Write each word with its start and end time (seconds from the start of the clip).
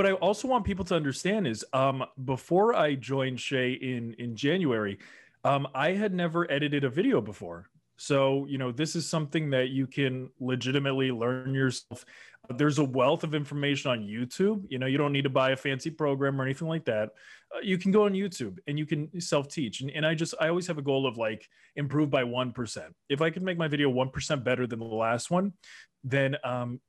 What 0.00 0.06
I 0.06 0.12
also 0.12 0.48
want 0.48 0.64
people 0.64 0.86
to 0.86 0.96
understand 0.96 1.46
is 1.46 1.62
um, 1.74 2.02
before 2.24 2.74
I 2.74 2.94
joined 2.94 3.38
Shay 3.38 3.72
in 3.72 4.14
in 4.14 4.34
January, 4.34 4.98
um, 5.44 5.68
I 5.74 5.90
had 5.90 6.14
never 6.14 6.50
edited 6.50 6.84
a 6.84 6.88
video 6.88 7.20
before. 7.20 7.68
So, 7.98 8.46
you 8.46 8.56
know, 8.56 8.72
this 8.72 8.96
is 8.96 9.06
something 9.06 9.50
that 9.50 9.68
you 9.68 9.86
can 9.86 10.30
legitimately 10.40 11.12
learn 11.12 11.52
yourself. 11.52 12.06
There's 12.48 12.78
a 12.78 12.84
wealth 12.84 13.24
of 13.24 13.34
information 13.34 13.90
on 13.90 13.98
YouTube. 13.98 14.64
You 14.70 14.78
know, 14.78 14.86
you 14.86 14.96
don't 14.96 15.12
need 15.12 15.24
to 15.24 15.28
buy 15.28 15.50
a 15.50 15.56
fancy 15.56 15.90
program 15.90 16.40
or 16.40 16.44
anything 16.44 16.68
like 16.68 16.86
that. 16.86 17.10
Uh, 17.54 17.60
you 17.62 17.76
can 17.76 17.92
go 17.92 18.06
on 18.06 18.14
YouTube 18.14 18.56
and 18.66 18.78
you 18.78 18.86
can 18.86 19.20
self 19.20 19.48
teach. 19.48 19.82
And, 19.82 19.90
and 19.90 20.06
I 20.06 20.14
just, 20.14 20.32
I 20.40 20.48
always 20.48 20.66
have 20.68 20.78
a 20.78 20.82
goal 20.90 21.06
of 21.06 21.18
like 21.18 21.46
improve 21.76 22.08
by 22.08 22.22
1%. 22.22 22.88
If 23.10 23.20
I 23.20 23.28
can 23.28 23.44
make 23.44 23.58
my 23.58 23.68
video 23.68 23.92
1% 23.92 24.44
better 24.44 24.66
than 24.66 24.78
the 24.78 24.86
last 24.86 25.30
one, 25.30 25.52
then 26.02 26.36
um, 26.42 26.80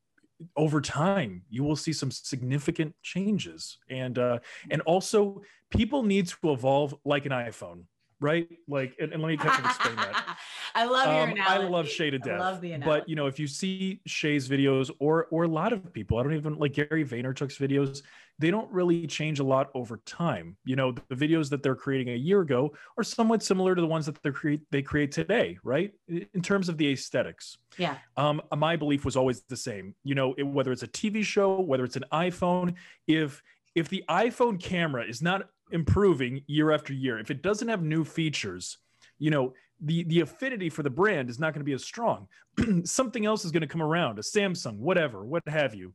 over 0.56 0.82
time 0.82 1.44
you 1.50 1.64
will 1.64 1.76
see 1.76 1.94
some 1.94 2.12
significant 2.12 2.96
changes. 3.02 3.78
And 3.90 4.18
uh 4.18 4.40
and 4.70 4.82
also 4.82 5.42
people 5.70 6.04
need 6.04 6.28
to 6.28 6.52
evolve 6.52 6.96
like 7.06 7.26
an 7.26 7.32
iphone 7.32 7.84
right 8.22 8.48
like 8.68 8.96
and, 9.00 9.12
and 9.12 9.22
let 9.22 9.30
me 9.30 9.38
kind 9.38 9.60
of 9.60 9.66
explain 9.66 9.96
that 9.98 10.38
I 10.76 10.86
love 10.86 11.14
your 11.14 11.24
um, 11.24 11.32
analogy. 11.32 11.66
I 11.66 11.68
love 11.68 11.90
Shay 11.90 12.10
to 12.10 12.20
death. 12.20 12.40
I 12.40 12.52
love 12.52 12.62
the 12.62 12.74
analogy. 12.74 13.00
but 13.00 13.10
you 13.10 13.16
know, 13.16 13.28
if 13.28 13.40
you 13.40 13.48
see 13.48 14.02
Shay's 14.06 14.48
videos 14.48 14.90
or 15.00 15.28
or 15.32 15.44
a 15.44 15.48
lot 15.48 15.74
of 15.74 15.92
people, 15.94 16.18
I 16.18 16.24
don't 16.24 16.34
even 16.34 16.58
like 16.58 16.74
Gary 16.74 17.06
Vaynerchuk's 17.06 17.58
videos, 17.58 18.02
they 18.40 18.52
don't 18.52 18.72
really 18.72 19.08
change 19.08 19.40
a 19.40 19.44
lot 19.44 19.70
over 19.74 19.98
time. 20.06 20.58
You 20.66 20.76
know, 20.76 20.94
the 21.10 21.16
videos 21.16 21.50
that 21.50 21.64
they're 21.64 21.76
creating 21.76 22.14
a 22.14 22.18
year 22.18 22.42
ago 22.42 22.74
are 22.98 23.04
somewhat 23.04 23.44
similar 23.44 23.76
to 23.76 23.82
the 23.82 23.88
ones 23.88 24.06
that 24.06 24.22
they 24.24 24.32
create 24.32 24.62
they 24.72 24.82
create 24.82 25.12
today, 25.12 25.58
right? 25.64 25.92
In 26.08 26.42
terms 26.42 26.70
of 26.70 26.78
the 26.78 26.92
aesthetics. 26.92 27.58
Yeah. 27.78 27.98
Um, 28.18 28.42
my 28.56 28.76
belief 28.76 29.06
was 29.06 29.16
always 29.16 29.42
the 29.44 29.58
same. 29.58 29.96
You 30.04 30.16
know, 30.16 30.34
it, 30.38 30.44
whether 30.44 30.72
it's 30.72 30.84
a 30.84 30.88
TV 30.88 31.24
show, 31.24 31.60
whether 31.60 31.84
it's 31.84 31.98
an 31.98 32.06
iPhone, 32.12 32.76
if 33.08 33.42
if 33.76 33.90
the 33.90 34.04
iPhone 34.10 34.60
camera 34.62 35.06
is 35.06 35.22
not 35.22 35.48
improving 35.72 36.42
year 36.48 36.72
after 36.72 36.94
year, 36.94 37.20
if 37.20 37.32
it 37.32 37.42
doesn't 37.42 37.68
have 37.68 37.82
new 37.84 38.04
features, 38.04 38.78
you 39.20 39.30
know, 39.32 39.54
the 39.84 40.04
the 40.04 40.20
affinity 40.22 40.70
for 40.70 40.84
the 40.84 40.90
brand 40.90 41.30
is 41.30 41.40
not 41.40 41.54
going 41.54 41.62
to 41.62 41.66
be 41.66 41.74
as 41.74 41.84
strong. 41.84 42.28
Something 42.84 43.26
else 43.26 43.46
is 43.46 43.52
going 43.52 43.62
to 43.62 43.68
come 43.68 43.82
around, 43.82 44.20
a 44.20 44.22
Samsung, 44.22 44.78
whatever, 44.78 45.24
what 45.26 45.42
have 45.48 45.74
you. 45.74 45.94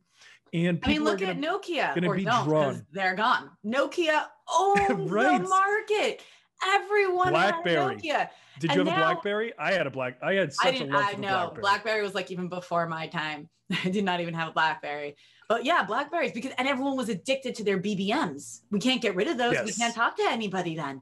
And 0.53 0.79
I 0.83 0.87
mean, 0.87 0.95
people 0.97 1.07
are 1.07 1.11
look 1.11 1.19
gonna, 1.19 1.31
at 1.31 1.39
Nokia. 1.39 1.93
gonna 1.95 2.09
or 2.09 2.15
be 2.15 2.23
don't, 2.23 2.33
'cause 2.33 2.45
drawn. 2.45 2.85
They're 2.91 3.15
gone. 3.15 3.49
Nokia 3.65 4.25
owns 4.57 5.11
Right. 5.11 5.41
the 5.41 5.47
market. 5.47 6.21
Everyone 6.67 7.29
BlackBerry. 7.29 7.75
had 7.75 7.97
Nokia. 7.97 8.29
Did 8.59 8.73
you 8.73 8.79
and 8.81 8.89
have 8.89 8.97
a 8.97 9.01
BlackBerry? 9.13 9.53
I 9.59 9.73
had 9.73 9.85
a 9.87 9.91
black. 9.91 10.17
I 10.23 10.33
had 10.33 10.51
such 10.53 10.75
a 10.75 10.79
didn't. 10.79 10.93
love 10.93 11.03
I 11.05 11.11
know 11.13 11.19
BlackBerry. 11.27 11.61
BlackBerry 11.61 12.01
was 12.01 12.15
like 12.15 12.31
even 12.31 12.49
before 12.49 12.87
my 12.87 13.07
time. 13.07 13.49
I 13.85 13.89
did 13.89 14.03
not 14.03 14.21
even 14.21 14.33
have 14.33 14.49
a 14.49 14.51
BlackBerry. 14.53 15.15
But 15.47 15.63
yeah, 15.65 15.83
Blackberries 15.83 16.31
because 16.33 16.51
and 16.57 16.67
everyone 16.67 16.97
was 16.97 17.09
addicted 17.09 17.55
to 17.55 17.63
their 17.63 17.79
BBMs. 17.79 18.61
We 18.69 18.79
can't 18.79 19.01
get 19.01 19.15
rid 19.15 19.27
of 19.27 19.37
those. 19.37 19.55
We 19.63 19.71
can't 19.71 19.95
talk 19.95 20.17
to 20.17 20.23
anybody 20.23 20.75
then. 20.75 21.01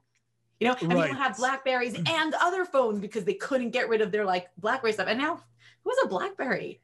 You 0.59 0.67
know, 0.67 0.73
and 0.73 0.79
people 0.81 0.97
Right. 0.97 1.15
have 1.15 1.35
Blackberries 1.37 1.95
and 2.07 2.33
other 2.35 2.63
phones 2.65 2.99
because 2.99 3.25
they 3.25 3.33
couldn't 3.33 3.71
get 3.71 3.89
rid 3.89 4.01
of 4.01 4.11
their 4.11 4.23
like 4.25 4.47
BlackBerry 4.57 4.93
stuff. 4.93 5.07
And 5.09 5.19
now, 5.19 5.41
who 5.83 5.89
has 5.89 6.05
a 6.05 6.07
BlackBerry? 6.07 6.79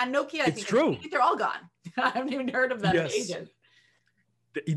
And 0.00 0.14
Nokia, 0.14 0.40
I 0.42 0.46
It's 0.46 0.56
think, 0.56 0.66
true. 0.66 0.92
I 0.92 0.96
think 0.96 1.10
they're 1.12 1.22
all 1.22 1.36
gone. 1.36 1.70
I 1.96 2.10
haven't 2.10 2.32
even 2.32 2.48
heard 2.48 2.72
of 2.72 2.80
them 2.82 2.94
Yes. 2.94 3.14
in 3.14 3.20
ages. 3.22 3.48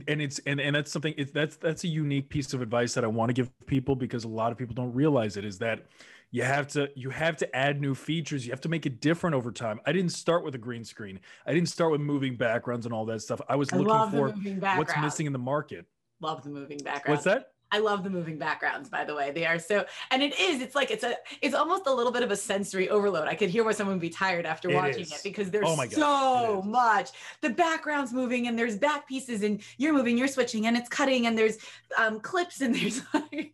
and 0.07 0.21
it's 0.21 0.39
and, 0.45 0.59
and 0.59 0.75
that's 0.75 0.91
something 0.91 1.13
it's 1.17 1.31
that's 1.31 1.55
that's 1.57 1.83
a 1.83 1.87
unique 1.87 2.27
piece 2.29 2.53
of 2.53 2.61
advice 2.61 2.93
that 2.95 3.05
i 3.05 3.07
want 3.07 3.29
to 3.29 3.33
give 3.33 3.49
people 3.65 3.95
because 3.95 4.25
a 4.25 4.27
lot 4.27 4.51
of 4.51 4.57
people 4.57 4.75
don't 4.75 4.93
realize 4.93 5.37
it 5.37 5.45
is 5.45 5.57
that 5.59 5.85
you 6.31 6.43
have 6.43 6.67
to 6.67 6.89
you 6.95 7.09
have 7.09 7.37
to 7.37 7.55
add 7.55 7.81
new 7.81 7.95
features 7.95 8.45
you 8.45 8.51
have 8.51 8.61
to 8.61 8.69
make 8.69 8.85
it 8.85 9.01
different 9.01 9.35
over 9.35 9.51
time 9.51 9.79
i 9.85 9.91
didn't 9.91 10.11
start 10.11 10.43
with 10.43 10.55
a 10.55 10.59
green 10.59 10.83
screen 10.83 11.19
i 11.45 11.53
didn't 11.53 11.69
start 11.69 11.91
with 11.91 12.01
moving 12.01 12.35
backgrounds 12.35 12.85
and 12.85 12.93
all 12.93 13.05
that 13.05 13.21
stuff 13.21 13.41
i 13.49 13.55
was 13.55 13.71
I 13.73 13.77
looking 13.77 14.11
for 14.11 14.29
what's 14.77 14.95
missing 14.97 15.25
in 15.25 15.33
the 15.33 15.39
market 15.39 15.85
Love 16.21 16.43
the 16.43 16.49
moving 16.49 16.79
background. 16.79 17.15
what's 17.15 17.23
that 17.23 17.53
I 17.71 17.77
love 17.77 18.03
the 18.03 18.09
moving 18.09 18.39
backgrounds, 18.39 18.89
by 18.89 19.05
the 19.05 19.13
way. 19.13 19.31
They 19.31 19.45
are 19.45 19.59
so, 19.59 19.85
and 20.09 20.23
it 20.23 20.39
is, 20.39 20.59
it's 20.61 20.73
like, 20.73 20.89
it's 20.89 21.03
a, 21.03 21.15
it's 21.41 21.53
almost 21.53 21.85
a 21.85 21.93
little 21.93 22.11
bit 22.11 22.23
of 22.23 22.31
a 22.31 22.35
sensory 22.35 22.89
overload. 22.89 23.27
I 23.27 23.35
could 23.35 23.49
hear 23.51 23.63
why 23.63 23.73
someone 23.73 23.97
would 23.97 24.01
be 24.01 24.09
tired 24.09 24.45
after 24.47 24.71
It 24.71 24.75
watching 24.75 25.01
is. 25.01 25.11
it 25.11 25.21
because 25.23 25.51
there's 25.51 25.67
Oh 25.67 25.85
so 25.87 26.61
much. 26.63 27.11
The 27.41 27.51
background's 27.51 28.11
moving 28.11 28.47
and 28.47 28.57
there's 28.57 28.75
back 28.75 29.07
pieces 29.07 29.43
and 29.43 29.61
you're 29.77 29.93
moving, 29.93 30.17
you're 30.17 30.27
switching 30.27 30.65
and 30.65 30.75
it's 30.75 30.89
cutting 30.89 31.27
and 31.27 31.37
there's 31.37 31.57
um, 31.95 32.19
clips 32.19 32.61
and 32.61 32.73
there's 32.73 33.01
like, 33.13 33.53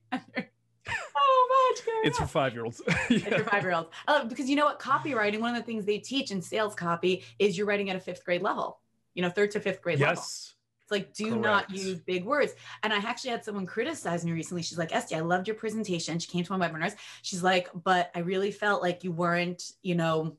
so 0.88 0.94
much. 0.94 1.82
it's 2.04 2.18
for 2.18 2.28
five 2.28 2.54
year 2.54 2.66
olds 2.66 2.82
It's 3.10 3.24
for 3.24 3.44
five 3.44 3.64
year 3.64 3.74
olds. 3.74 3.90
Uh, 4.08 4.26
because 4.26 4.50
you 4.50 4.56
know 4.56 4.66
what? 4.66 4.80
Copywriting, 4.80 5.40
one 5.40 5.56
of 5.56 5.62
the 5.62 5.66
things 5.66 5.86
they 5.86 5.98
teach 5.98 6.32
in 6.32 6.42
sales 6.42 6.76
copy 6.76 7.24
is 7.40 7.58
you're 7.58 7.68
writing 7.68 7.90
at 7.90 7.96
a 7.96 8.00
fifth 8.00 8.24
grade 8.26 8.42
level, 8.42 8.80
you 9.14 9.22
know, 9.22 9.30
third 9.30 9.52
to 9.52 9.60
fifth 9.60 9.82
grade 9.82 10.00
level. 10.00 10.14
yes 10.16 10.54
It's 10.84 10.92
like, 10.92 11.14
do 11.14 11.36
not 11.36 11.72
use 11.72 12.00
big 12.00 12.26
words. 12.26 12.54
And 12.84 12.94
I 12.94 12.98
actually 12.98 13.32
had 13.32 13.44
someone 13.44 13.66
criticize 13.66 14.24
me 14.24 14.32
recently. 14.32 14.62
She's 14.62 14.78
like, 14.78 14.94
Esty, 14.96 15.16
I 15.16 15.22
loved 15.22 15.48
your 15.48 15.56
presentation. 15.56 16.20
She 16.20 16.28
came 16.28 16.44
to 16.44 16.58
my 16.58 16.70
webinars. 16.70 16.96
She's 17.24 17.42
like, 17.42 17.70
but 17.84 18.12
I 18.14 18.20
really 18.20 18.52
felt 18.52 18.82
like 18.82 19.04
you 19.04 19.12
weren't, 19.12 19.72
you 19.82 19.96
know, 19.96 20.38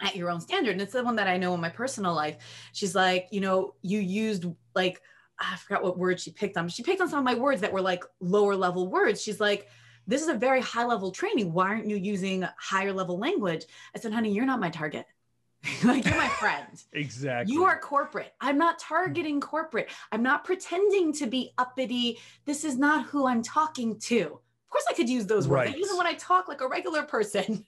at 0.00 0.16
your 0.16 0.30
own 0.30 0.40
standard. 0.40 0.72
And 0.72 0.82
it's 0.82 0.92
the 0.92 1.04
one 1.04 1.16
that 1.16 1.28
I 1.28 1.36
know 1.36 1.54
in 1.54 1.60
my 1.60 1.68
personal 1.68 2.14
life. 2.14 2.36
She's 2.72 2.94
like, 2.94 3.28
you 3.30 3.40
know, 3.40 3.74
you 3.82 4.00
used 4.00 4.46
like, 4.74 5.02
I 5.38 5.56
forgot 5.56 5.82
what 5.82 5.98
word 5.98 6.20
she 6.20 6.30
picked 6.30 6.56
on. 6.56 6.68
She 6.68 6.82
picked 6.82 7.00
on 7.00 7.08
some 7.08 7.18
of 7.18 7.24
my 7.24 7.34
words 7.34 7.60
that 7.60 7.72
were 7.72 7.80
like 7.80 8.04
lower 8.20 8.54
level 8.54 8.88
words. 8.88 9.22
She's 9.22 9.40
like, 9.40 9.68
this 10.06 10.22
is 10.22 10.28
a 10.28 10.34
very 10.34 10.60
high 10.60 10.84
level 10.84 11.10
training. 11.10 11.52
Why 11.52 11.68
aren't 11.68 11.88
you 11.88 11.96
using 11.96 12.46
higher 12.58 12.92
level 12.92 13.18
language? 13.18 13.64
I 13.94 13.98
said, 13.98 14.12
honey, 14.12 14.32
you're 14.32 14.46
not 14.46 14.60
my 14.60 14.70
target. 14.70 15.06
like, 15.84 16.04
you're 16.04 16.16
my 16.16 16.28
friend. 16.40 16.82
exactly 16.92 17.52
You 17.54 17.64
are 17.64 17.78
corporate. 17.78 18.34
I'm 18.40 18.58
not 18.58 18.78
targeting 18.78 19.40
corporate. 19.40 19.90
I'm 20.12 20.22
not 20.22 20.44
pretending 20.44 21.12
to 21.14 21.26
be 21.26 21.52
uppity. 21.58 22.18
This 22.44 22.64
is 22.64 22.76
not 22.76 23.06
who 23.06 23.26
I'm 23.26 23.42
talking 23.42 23.98
to. 24.00 24.20
Of 24.20 24.70
course, 24.70 24.84
I 24.90 24.94
could 24.94 25.08
use 25.08 25.26
those 25.26 25.48
words. 25.48 25.72
I 25.72 25.76
use 25.76 25.88
them 25.88 25.96
when 25.96 26.06
I 26.06 26.14
talk 26.14 26.48
like 26.48 26.60
a 26.60 26.68
regular 26.68 27.02
person. 27.04 27.64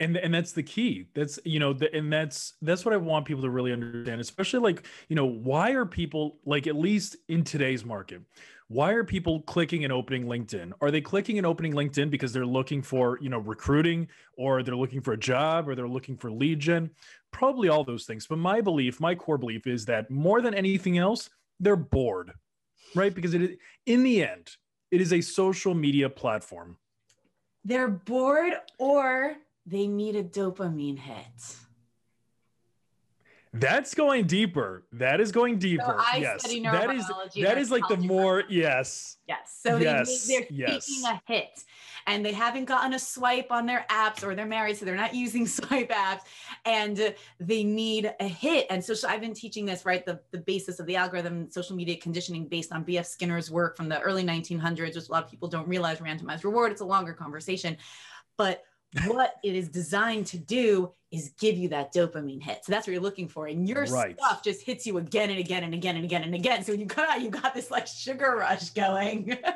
And 0.00 0.16
and 0.16 0.32
that's 0.32 0.52
the 0.52 0.62
key. 0.62 1.06
That's 1.14 1.38
you 1.44 1.58
know 1.58 1.72
the, 1.72 1.94
and 1.94 2.12
that's 2.12 2.54
that's 2.62 2.84
what 2.84 2.94
i 2.94 2.96
want 2.96 3.26
people 3.26 3.42
to 3.42 3.50
really 3.50 3.72
understand 3.72 4.20
especially 4.20 4.60
like 4.60 4.86
you 5.08 5.16
know 5.16 5.26
why 5.26 5.72
are 5.72 5.86
people 5.86 6.38
like 6.44 6.66
at 6.66 6.76
least 6.76 7.16
in 7.28 7.44
today's 7.44 7.84
market 7.84 8.22
why 8.70 8.92
are 8.92 9.02
people 9.02 9.40
clicking 9.42 9.84
and 9.84 9.92
opening 9.94 10.26
linkedin? 10.26 10.72
Are 10.82 10.90
they 10.90 11.00
clicking 11.00 11.38
and 11.38 11.46
opening 11.46 11.72
linkedin 11.72 12.10
because 12.10 12.34
they're 12.34 12.44
looking 12.44 12.82
for 12.82 13.18
you 13.22 13.30
know 13.30 13.38
recruiting 13.38 14.08
or 14.36 14.62
they're 14.62 14.76
looking 14.76 15.00
for 15.00 15.14
a 15.14 15.18
job 15.18 15.70
or 15.70 15.74
they're 15.74 15.88
looking 15.88 16.18
for 16.18 16.30
gen? 16.54 16.90
Probably 17.30 17.70
all 17.70 17.82
those 17.82 18.04
things. 18.04 18.26
But 18.26 18.36
my 18.36 18.60
belief 18.60 19.00
my 19.00 19.14
core 19.14 19.38
belief 19.38 19.66
is 19.66 19.86
that 19.86 20.10
more 20.10 20.42
than 20.42 20.52
anything 20.52 20.98
else 20.98 21.30
they're 21.60 21.76
bored 21.76 22.32
right? 22.94 23.14
Because 23.14 23.34
it 23.34 23.58
in 23.86 24.02
the 24.02 24.24
end 24.24 24.50
it 24.90 25.00
is 25.00 25.12
a 25.12 25.20
social 25.20 25.74
media 25.74 26.08
platform. 26.08 26.76
They're 27.64 27.88
bored 27.88 28.54
or 28.78 29.36
they 29.68 29.86
need 29.86 30.16
a 30.16 30.24
dopamine 30.24 30.98
hit. 30.98 31.56
That's 33.52 33.94
going 33.94 34.26
deeper. 34.26 34.84
That 34.92 35.20
is 35.20 35.32
going 35.32 35.58
deeper. 35.58 35.96
I 35.98 36.18
yes. 36.18 36.40
study 36.42 36.60
That 36.62 36.90
is 36.94 37.06
that 37.06 37.58
and 37.58 37.70
like 37.70 37.88
the 37.88 37.96
more 37.96 38.44
yes. 38.48 39.16
Yes. 39.26 39.58
So 39.62 39.78
they 39.78 39.84
Yes, 39.84 40.28
need, 40.28 40.34
they're 40.34 40.46
yes. 40.50 40.86
seeking 40.86 41.10
a 41.10 41.22
hit 41.26 41.64
and 42.06 42.24
they 42.24 42.32
haven't 42.32 42.66
gotten 42.66 42.94
a 42.94 42.98
swipe 42.98 43.50
on 43.50 43.66
their 43.66 43.86
apps 43.90 44.22
or 44.22 44.34
they're 44.34 44.46
married, 44.46 44.76
so 44.76 44.84
they're 44.84 44.96
not 44.96 45.14
using 45.14 45.46
swipe 45.46 45.90
apps 45.90 46.20
and 46.66 47.14
they 47.40 47.64
need 47.64 48.12
a 48.20 48.28
hit. 48.28 48.66
And 48.70 48.84
so, 48.84 48.94
so 48.94 49.08
I've 49.08 49.20
been 49.20 49.34
teaching 49.34 49.64
this, 49.64 49.84
right? 49.84 50.04
The, 50.04 50.20
the 50.30 50.38
basis 50.38 50.78
of 50.78 50.86
the 50.86 50.96
algorithm, 50.96 51.50
social 51.50 51.74
media 51.74 51.96
conditioning 51.96 52.48
based 52.48 52.72
on 52.72 52.84
BF 52.84 53.06
Skinner's 53.06 53.50
work 53.50 53.76
from 53.76 53.88
the 53.88 54.00
early 54.00 54.24
1900s, 54.24 54.94
which 54.94 55.08
a 55.08 55.12
lot 55.12 55.24
of 55.24 55.30
people 55.30 55.48
don't 55.48 55.68
realize 55.68 55.98
randomized 55.98 56.44
reward. 56.44 56.70
It's 56.70 56.82
a 56.82 56.86
longer 56.86 57.14
conversation. 57.14 57.78
But 58.36 58.62
what 59.06 59.34
it 59.44 59.54
is 59.54 59.68
designed 59.68 60.26
to 60.28 60.38
do 60.38 60.92
is 61.10 61.30
give 61.38 61.56
you 61.56 61.68
that 61.68 61.92
dopamine 61.94 62.42
hit. 62.42 62.64
So 62.64 62.72
that's 62.72 62.86
what 62.86 62.92
you're 62.92 63.02
looking 63.02 63.28
for. 63.28 63.46
And 63.46 63.68
your 63.68 63.86
Right. 63.86 64.16
stuff 64.18 64.42
just 64.42 64.62
hits 64.62 64.86
you 64.86 64.98
again 64.98 65.30
and 65.30 65.38
again 65.38 65.64
and 65.64 65.74
again 65.74 65.96
and 65.96 66.04
again 66.04 66.22
and 66.22 66.34
again. 66.34 66.62
So 66.64 66.72
when 66.72 66.80
you 66.80 66.86
come 66.86 67.06
out, 67.08 67.20
you 67.22 67.30
got 67.30 67.54
this 67.54 67.70
like 67.70 67.86
sugar 67.86 68.36
rush 68.36 68.70
going. 68.70 69.38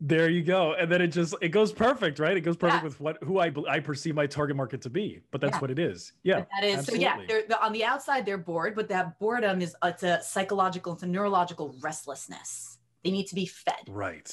There 0.00 0.28
you 0.28 0.42
go, 0.42 0.74
and 0.74 0.92
then 0.92 1.00
it 1.00 1.06
just 1.08 1.34
it 1.40 1.48
goes 1.48 1.72
perfect, 1.72 2.18
right? 2.18 2.36
It 2.36 2.42
goes 2.42 2.58
perfect 2.58 2.82
Yeah. 2.82 2.88
with 2.88 3.00
what 3.00 3.22
who 3.24 3.38
I 3.38 3.50
I 3.66 3.80
perceive 3.80 4.14
my 4.14 4.26
target 4.26 4.54
market 4.54 4.82
to 4.82 4.90
be, 4.90 5.20
but 5.30 5.40
that's 5.40 5.54
Yeah. 5.56 5.60
what 5.60 5.70
it 5.70 5.78
is. 5.78 6.12
Yeah, 6.24 6.40
But 6.40 6.48
that 6.60 6.64
is 6.66 6.78
absolutely. 6.80 7.04
so 7.06 7.10
yeah 7.10 7.24
they're, 7.26 7.46
the, 7.48 7.64
on 7.64 7.72
the 7.72 7.84
outside 7.84 8.26
they're 8.26 8.36
bored 8.36 8.74
but 8.74 8.88
that 8.90 9.18
boredom 9.18 9.62
is 9.62 9.74
it's 9.82 10.02
a 10.02 10.20
psychological 10.22 10.92
it's 10.92 11.04
a 11.04 11.06
neurological 11.06 11.74
restlessness 11.80 12.76
they 13.02 13.12
need 13.12 13.28
to 13.28 13.34
be 13.34 13.46
fed 13.46 13.76
Right. 13.88 14.30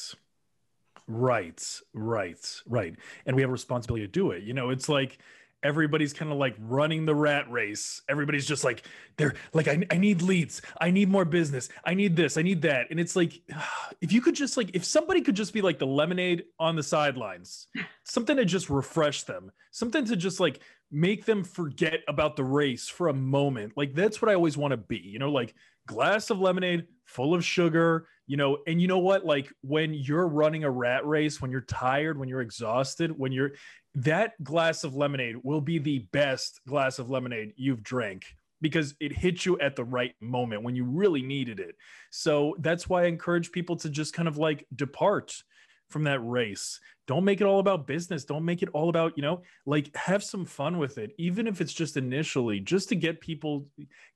Right. 1.07 1.61
Right. 1.93 2.61
Right. 2.67 2.95
And 3.25 3.35
we 3.35 3.41
have 3.41 3.49
a 3.49 3.51
responsibility 3.51 4.05
to 4.05 4.11
do 4.11 4.31
it. 4.31 4.43
You 4.43 4.53
know, 4.53 4.69
it's 4.69 4.89
like 4.89 5.17
everybody's 5.63 6.13
kind 6.13 6.31
of 6.31 6.37
like 6.37 6.55
running 6.59 7.05
the 7.05 7.13
rat 7.13 7.49
race. 7.51 8.01
Everybody's 8.09 8.47
just 8.47 8.63
like, 8.63 8.83
they're 9.17 9.35
like, 9.53 9.67
I, 9.67 9.85
I 9.91 9.97
need 9.97 10.21
leads. 10.21 10.61
I 10.79 10.91
need 10.91 11.09
more 11.09 11.25
business. 11.25 11.69
I 11.85 11.93
need 11.93 12.15
this. 12.15 12.37
I 12.37 12.41
need 12.41 12.61
that. 12.63 12.87
And 12.89 12.99
it's 12.99 13.15
like, 13.15 13.41
if 14.01 14.11
you 14.11 14.21
could 14.21 14.35
just 14.35 14.57
like, 14.57 14.71
if 14.73 14.83
somebody 14.83 15.21
could 15.21 15.35
just 15.35 15.53
be 15.53 15.61
like 15.61 15.79
the 15.79 15.87
lemonade 15.87 16.45
on 16.59 16.75
the 16.75 16.83
sidelines, 16.83 17.67
something 18.03 18.37
to 18.37 18.45
just 18.45 18.69
refresh 18.69 19.23
them, 19.23 19.51
something 19.71 20.05
to 20.05 20.15
just 20.15 20.39
like 20.39 20.59
make 20.91 21.25
them 21.25 21.43
forget 21.43 22.01
about 22.07 22.35
the 22.35 22.43
race 22.43 22.87
for 22.87 23.07
a 23.07 23.13
moment. 23.13 23.73
Like, 23.77 23.93
that's 23.93 24.21
what 24.21 24.29
I 24.29 24.33
always 24.33 24.57
want 24.57 24.71
to 24.71 24.77
be, 24.77 24.97
you 24.97 25.19
know, 25.19 25.31
like 25.31 25.53
glass 25.87 26.29
of 26.29 26.39
lemonade 26.39 26.85
full 27.05 27.33
of 27.33 27.43
sugar, 27.43 28.07
you 28.27 28.37
know, 28.37 28.59
and 28.67 28.81
you 28.81 28.87
know 28.87 28.99
what? 28.99 29.25
Like 29.25 29.51
when 29.61 29.93
you're 29.93 30.27
running 30.27 30.63
a 30.63 30.71
rat 30.71 31.05
race, 31.05 31.41
when 31.41 31.51
you're 31.51 31.61
tired, 31.61 32.17
when 32.17 32.29
you're 32.29 32.41
exhausted, 32.41 33.17
when 33.17 33.31
you're 33.31 33.51
that 33.95 34.41
glass 34.43 34.83
of 34.83 34.95
lemonade 34.95 35.35
will 35.43 35.61
be 35.61 35.77
the 35.77 35.99
best 36.13 36.61
glass 36.67 36.97
of 36.97 37.09
lemonade 37.09 37.53
you've 37.57 37.83
drank 37.83 38.23
because 38.61 38.95
it 38.99 39.11
hit 39.11 39.45
you 39.45 39.59
at 39.59 39.75
the 39.75 39.83
right 39.83 40.13
moment 40.21 40.63
when 40.63 40.75
you 40.75 40.85
really 40.85 41.21
needed 41.21 41.59
it. 41.59 41.75
So 42.11 42.55
that's 42.59 42.87
why 42.87 43.03
I 43.03 43.07
encourage 43.07 43.51
people 43.51 43.75
to 43.77 43.89
just 43.89 44.13
kind 44.13 44.27
of 44.27 44.37
like 44.37 44.65
depart 44.75 45.33
from 45.91 46.03
that 46.05 46.19
race. 46.19 46.79
Don't 47.07 47.25
make 47.25 47.41
it 47.41 47.45
all 47.45 47.59
about 47.59 47.87
business. 47.87 48.23
Don't 48.25 48.45
make 48.45 48.63
it 48.63 48.69
all 48.73 48.89
about, 48.89 49.17
you 49.17 49.21
know, 49.21 49.41
like 49.65 49.95
have 49.95 50.23
some 50.23 50.45
fun 50.45 50.77
with 50.77 50.97
it, 50.97 51.13
even 51.17 51.47
if 51.47 51.61
it's 51.61 51.73
just 51.73 51.97
initially, 51.97 52.59
just 52.59 52.89
to 52.89 52.95
get 52.95 53.21
people 53.21 53.67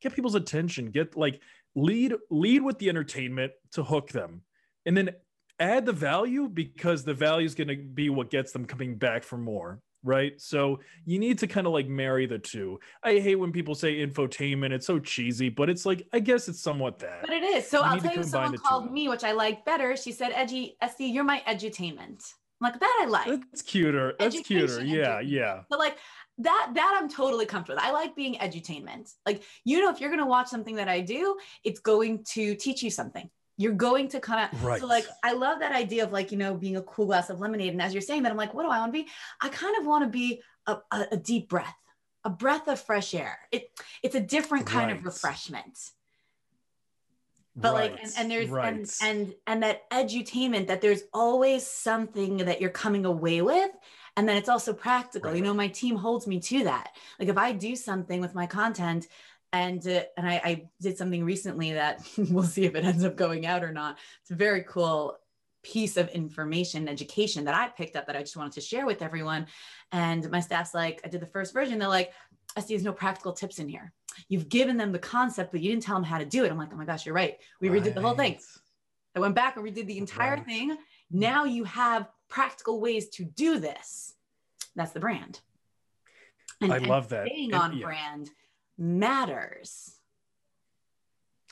get 0.01 0.13
people's 0.13 0.36
attention, 0.36 0.92
get 0.92 1.16
like 1.16 1.42
lead 1.75 2.13
lead 2.30 2.62
with 2.62 2.80
the 2.80 2.89
entertainment 2.89 3.51
to 3.74 3.83
hook 3.83 4.10
them. 4.10 4.42
And 4.86 4.95
then 4.95 5.12
add 5.60 5.86
the 5.86 5.94
value 5.94 6.48
because 6.48 7.04
the 7.04 7.13
value 7.13 7.45
is 7.45 7.56
going 7.56 7.68
to 7.69 7.78
be 7.78 8.10
what 8.10 8.30
gets 8.30 8.51
them 8.51 8.66
coming 8.66 8.95
back 8.95 9.24
for 9.24 9.38
more 9.38 9.81
right? 10.06 10.40
So 10.40 10.80
you 11.06 11.19
need 11.19 11.40
to 11.40 11.48
kind 11.48 11.68
of 11.68 11.74
like 11.74 11.88
marry 11.88 12.25
the 12.25 12.40
two. 12.40 12.80
I 13.04 13.19
hate 13.19 13.36
when 13.36 13.52
people 13.52 13.75
say 13.75 13.96
infotainment 13.96 14.72
it's 14.72 14.88
so 14.88 15.00
cheesy 15.00 15.50
but 15.50 15.69
it's 15.69 15.86
like 15.86 16.07
i 16.13 16.19
guess 16.19 16.48
it's 16.48 16.62
somewhat 16.62 17.00
that. 17.00 17.22
But 17.22 17.31
it 17.31 17.44
is. 17.44 17.68
So 17.68 17.80
You 17.80 17.86
i'll 17.86 18.00
tell 18.00 18.16
you 18.16 18.24
someone 18.24 18.57
called 18.57 18.92
me 18.92 19.10
which 19.10 19.24
i 19.24 19.31
like 19.31 19.66
better. 19.66 19.98
She 19.98 20.12
said 20.12 20.31
edgy 20.34 20.78
Esty 20.81 21.06
you're 21.06 21.24
my 21.24 21.42
edutainment. 21.48 22.24
I'm 22.62 22.72
like 22.72 22.80
that 22.80 23.00
i 23.02 23.06
like. 23.06 23.42
That's 23.52 23.62
cuter. 23.62 24.13
That's 24.19 24.40
cuter. 24.40 24.84
Yeah 24.86 25.18
education. 25.18 25.34
yeah. 25.34 25.62
But 25.69 25.80
like 25.80 25.98
that, 26.40 26.72
that 26.74 27.00
I'm 27.02 27.10
totally 27.10 27.46
comfortable 27.46 27.78
with. 27.78 27.86
I 27.86 27.92
like 27.92 28.16
being 28.16 28.36
edutainment. 28.36 29.13
Like, 29.25 29.44
you 29.63 29.81
know, 29.81 29.90
if 29.90 30.02
you're 30.02 30.10
going 30.10 30.19
to 30.19 30.25
watch 30.25 30.48
something 30.48 30.75
that 30.75 30.90
I 30.90 31.02
do, 31.02 31.38
it's 31.63 31.80
going 31.80 32.24
to 32.31 32.56
teach 32.56 32.84
you 32.84 32.90
something. 32.90 33.30
You're 33.57 33.74
going 33.74 34.10
to 34.10 34.19
kind 34.19 34.50
of, 34.52 34.63
right 34.63 34.81
so 34.81 34.88
like, 34.88 35.06
I 35.24 35.34
love 35.34 35.60
that 35.60 35.72
idea 35.72 36.04
of 36.04 36.12
like, 36.12 36.31
you 36.31 36.38
know, 36.38 36.56
being 36.56 36.75
a 36.75 36.81
cool 36.81 37.06
glass 37.06 37.30
of 37.30 37.40
lemonade. 37.40 37.72
And 37.72 37.81
as 37.81 37.94
you're 37.94 38.02
saying 38.02 38.24
that, 38.24 38.31
I'm 38.31 38.38
like, 38.38 38.54
what 38.54 38.63
do 38.63 38.69
I 38.69 38.80
want 38.80 38.94
to 38.94 39.04
be? 39.04 39.10
I 39.42 39.50
kind 39.50 39.78
of 39.78 39.86
want 39.86 40.04
to 40.04 40.10
be 40.10 40.42
a, 40.68 40.78
a, 40.92 41.06
a 41.13 41.18
deep 41.18 41.50
breath, 41.50 41.75
a 42.24 42.30
breath 42.30 42.68
of 42.68 42.81
fresh 42.81 43.13
air. 43.13 43.38
It, 43.52 43.69
it's 44.04 44.16
a 44.16 44.19
different 44.19 44.66
kind 44.66 44.92
of 44.92 45.06
refreshment 45.06 45.78
but 47.56 47.74
like 47.74 47.98
and, 48.02 48.12
and 48.18 48.31
there's 48.31 48.50
right. 48.50 48.74
and 48.74 48.94
and 49.02 49.34
and 49.48 49.63
that 49.63 49.90
edutainment 49.90 50.68
that 50.68 50.81
there's 50.81 51.04
always 51.13 51.66
something 51.66 52.38
that 52.38 52.60
you're 52.60 52.69
coming 52.69 53.06
away 53.06 53.42
with 53.42 53.72
and 54.18 54.28
then 54.28 54.36
it's 54.38 54.50
also 54.50 54.74
practical 54.74 55.34
you 55.36 55.42
know 55.42 55.54
my 55.54 55.68
team 55.68 55.96
holds 55.96 56.28
me 56.28 56.40
to 56.40 56.66
that 56.66 56.90
like 57.19 57.30
if 57.30 57.38
i 57.38 57.52
do 57.52 57.75
something 57.75 58.19
with 58.19 58.36
my 58.36 58.46
content 58.46 59.07
and 59.53 59.86
uh, 59.88 60.03
and 60.18 60.27
I, 60.27 60.42
I 60.44 60.69
did 60.81 60.97
something 60.97 61.24
recently 61.24 61.74
that 61.74 62.01
we'll 62.18 62.44
see 62.44 62.65
if 62.65 62.75
it 62.75 62.83
ends 62.86 63.03
up 63.03 63.15
going 63.15 63.45
out 63.45 63.63
or 63.63 63.71
not 63.71 63.97
it's 64.21 64.31
a 64.31 64.36
very 64.36 64.63
cool 64.68 65.18
piece 65.63 65.97
of 65.97 66.07
information 66.09 66.88
education 66.88 67.45
that 67.45 67.56
i 67.56 67.68
picked 67.69 67.95
up 67.95 68.06
that 68.07 68.15
i 68.15 68.19
just 68.19 68.38
wanted 68.38 68.53
to 68.53 68.62
share 68.62 68.86
with 68.86 69.01
everyone 69.01 69.47
and 69.92 70.30
my 70.30 70.39
staff's 70.39 70.74
like 70.75 71.01
i 71.03 71.07
did 71.07 71.19
the 71.21 71.25
first 71.27 71.53
version 71.53 71.80
they're 71.80 71.88
like 71.88 72.12
i 72.56 72.59
see 72.59 72.74
there's 72.75 72.83
no 72.83 72.94
practical 72.94 73.33
tips 73.33 73.57
in 73.59 73.68
here 73.68 73.92
you've 74.30 74.47
given 74.50 74.77
them 74.77 74.92
the 74.92 75.00
concept 75.00 75.51
but 75.51 75.62
you 75.62 75.71
didn't 75.71 75.81
tell 75.83 75.95
them 75.95 76.03
how 76.03 76.19
to 76.19 76.25
do 76.25 76.44
it 76.45 76.51
i'm 76.51 76.57
like 76.57 76.69
oh 76.71 76.75
my 76.75 76.86
gosh 76.86 77.06
you're 77.06 77.15
right 77.15 77.38
we 77.62 77.68
redid 77.69 77.94
the 77.95 78.01
whole 78.01 78.15
thing 78.15 78.38
I 79.18 79.19
went 79.21 79.33
back 79.33 79.56
and 79.56 79.65
redid 79.65 79.88
the 79.88 79.97
entire 79.97 80.36
Right. 80.36 80.45
thing. 80.45 80.77
Now 81.09 81.45
you 81.45 81.63
have 81.63 82.09
practical 82.27 82.81
ways 82.81 83.07
to 83.12 83.24
do 83.24 83.59
this. 83.59 84.13
That's 84.75 84.92
the 84.92 85.00
brand. 85.00 85.39
And, 86.59 86.74
I 86.74 86.77
and 86.77 86.88
love 86.88 87.07
that. 87.09 87.27
Staying 87.27 87.53
And- 87.53 87.62
on 87.62 87.77
yeah. 87.77 87.86
brand 87.86 88.30
matters. 88.77 89.92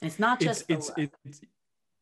It's 0.01 0.19
not 0.19 0.39
just 0.39 0.67
the 0.67 0.73
it's 0.73 0.91
it's 0.97 1.41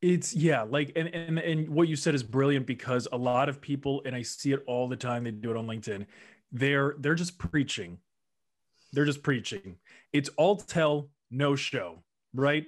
it's 0.02 0.34
yeah 0.34 0.64
like 0.64 0.92
and, 0.96 1.14
and 1.14 1.38
and 1.38 1.70
what 1.70 1.88
you 1.88 1.96
said 1.96 2.16
is 2.16 2.24
brilliant 2.24 2.66
because 2.66 3.08
a 3.12 3.18
lot 3.18 3.48
of 3.48 3.62
people 3.62 4.02
and 4.04 4.16
i 4.16 4.22
see 4.24 4.52
it 4.52 4.64
all 4.66 4.88
the 4.88 4.96
time 4.96 5.24
they 5.24 5.30
do 5.30 5.52
it 5.52 5.56
on 5.56 5.68
linkedin 5.68 6.08
they're 6.52 6.96
they're 7.00 7.16
just 7.16 7.38
preaching. 7.38 8.00
They're 8.94 9.06
just 9.06 9.24
preaching. 9.24 9.78
It's 10.12 10.30
all 10.38 10.58
tell 10.58 11.10
no 11.30 11.56
show 11.56 12.04
right? 12.34 12.66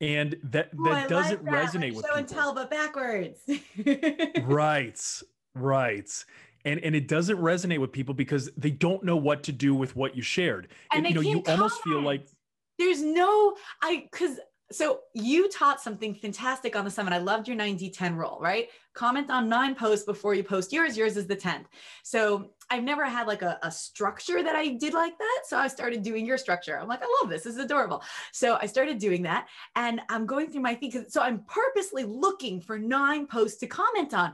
And 0.00 0.36
that 0.44 0.70
Ooh, 0.78 0.88
I 0.88 1.00
that 1.00 1.08
doesn't 1.08 1.44
like 1.44 1.54
that, 1.54 1.72
resonate 1.72 1.94
like 1.94 1.96
with 1.96 2.06
show 2.06 2.16
and 2.16 2.28
tell, 2.28 2.54
but 2.54 2.70
backwards. 2.70 3.38
right 4.42 5.00
right 5.54 6.24
and 6.64 6.80
and 6.80 6.94
it 6.94 7.08
doesn't 7.08 7.38
resonate 7.38 7.78
with 7.78 7.92
people 7.92 8.14
because 8.14 8.50
they 8.56 8.70
don't 8.70 9.02
know 9.04 9.16
what 9.16 9.42
to 9.44 9.52
do 9.52 9.74
with 9.74 9.96
what 9.96 10.16
you 10.16 10.22
shared 10.22 10.68
And 10.92 11.06
you 11.06 11.08
they 11.08 11.14
know 11.14 11.20
you 11.20 11.42
can't 11.42 11.60
almost 11.60 11.82
feel 11.82 12.00
like 12.00 12.20
comment. 12.20 12.36
There's 12.78 13.02
no, 13.02 13.54
I, 13.80 14.08
because 14.10 14.38
so 14.72 15.00
you 15.14 15.50
taught 15.50 15.80
something 15.80 16.14
fantastic 16.14 16.74
on 16.74 16.84
the 16.84 16.90
summit. 16.90 17.12
I 17.12 17.18
loved 17.18 17.46
your 17.46 17.56
90 17.56 17.90
10 17.90 18.16
rule, 18.16 18.38
right? 18.40 18.68
Comment 18.94 19.30
on 19.30 19.48
nine 19.48 19.74
posts 19.74 20.06
before 20.06 20.34
you 20.34 20.42
post 20.42 20.72
yours. 20.72 20.96
Yours 20.96 21.16
is 21.16 21.26
the 21.26 21.36
10th. 21.36 21.66
So 22.02 22.52
I've 22.70 22.82
never 22.82 23.04
had 23.04 23.26
like 23.26 23.42
a, 23.42 23.58
a 23.62 23.70
structure 23.70 24.42
that 24.42 24.56
I 24.56 24.68
did 24.68 24.94
like 24.94 25.16
that. 25.18 25.42
So 25.46 25.58
I 25.58 25.68
started 25.68 26.02
doing 26.02 26.24
your 26.24 26.38
structure. 26.38 26.78
I'm 26.78 26.88
like, 26.88 27.02
I 27.02 27.20
love 27.20 27.30
this. 27.30 27.44
This 27.44 27.54
is 27.54 27.60
adorable. 27.60 28.02
So 28.32 28.58
I 28.60 28.66
started 28.66 28.98
doing 28.98 29.22
that 29.22 29.48
and 29.76 30.00
I'm 30.08 30.26
going 30.26 30.50
through 30.50 30.62
my 30.62 30.74
feed. 30.74 31.10
So 31.10 31.20
I'm 31.20 31.44
purposely 31.46 32.04
looking 32.04 32.60
for 32.60 32.78
nine 32.78 33.26
posts 33.26 33.58
to 33.60 33.66
comment 33.66 34.14
on. 34.14 34.32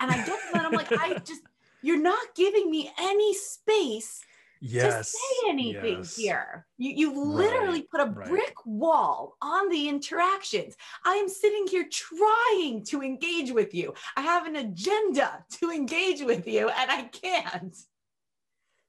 And 0.00 0.10
I 0.10 0.16
get 0.16 0.26
to 0.26 0.52
that. 0.54 0.64
I'm 0.64 0.72
like, 0.72 0.92
I 0.92 1.18
just, 1.18 1.42
you're 1.82 2.00
not 2.00 2.34
giving 2.34 2.70
me 2.70 2.90
any 2.98 3.34
space 3.34 4.22
yes 4.60 5.12
to 5.12 5.16
say 5.16 5.50
anything 5.50 5.98
yes. 5.98 6.16
here. 6.16 6.66
You 6.78 6.92
you 6.92 7.24
literally 7.24 7.82
put 7.82 8.00
a 8.00 8.06
right. 8.06 8.28
brick 8.28 8.54
wall 8.64 9.36
on 9.42 9.68
the 9.68 9.88
interactions. 9.88 10.76
I 11.04 11.14
am 11.14 11.28
sitting 11.28 11.66
here 11.66 11.86
trying 11.90 12.84
to 12.86 13.02
engage 13.02 13.52
with 13.52 13.74
you. 13.74 13.94
I 14.16 14.22
have 14.22 14.46
an 14.46 14.56
agenda 14.56 15.44
to 15.60 15.70
engage 15.70 16.22
with 16.22 16.46
you, 16.46 16.68
and 16.68 16.90
I 16.90 17.02
can't. 17.04 17.76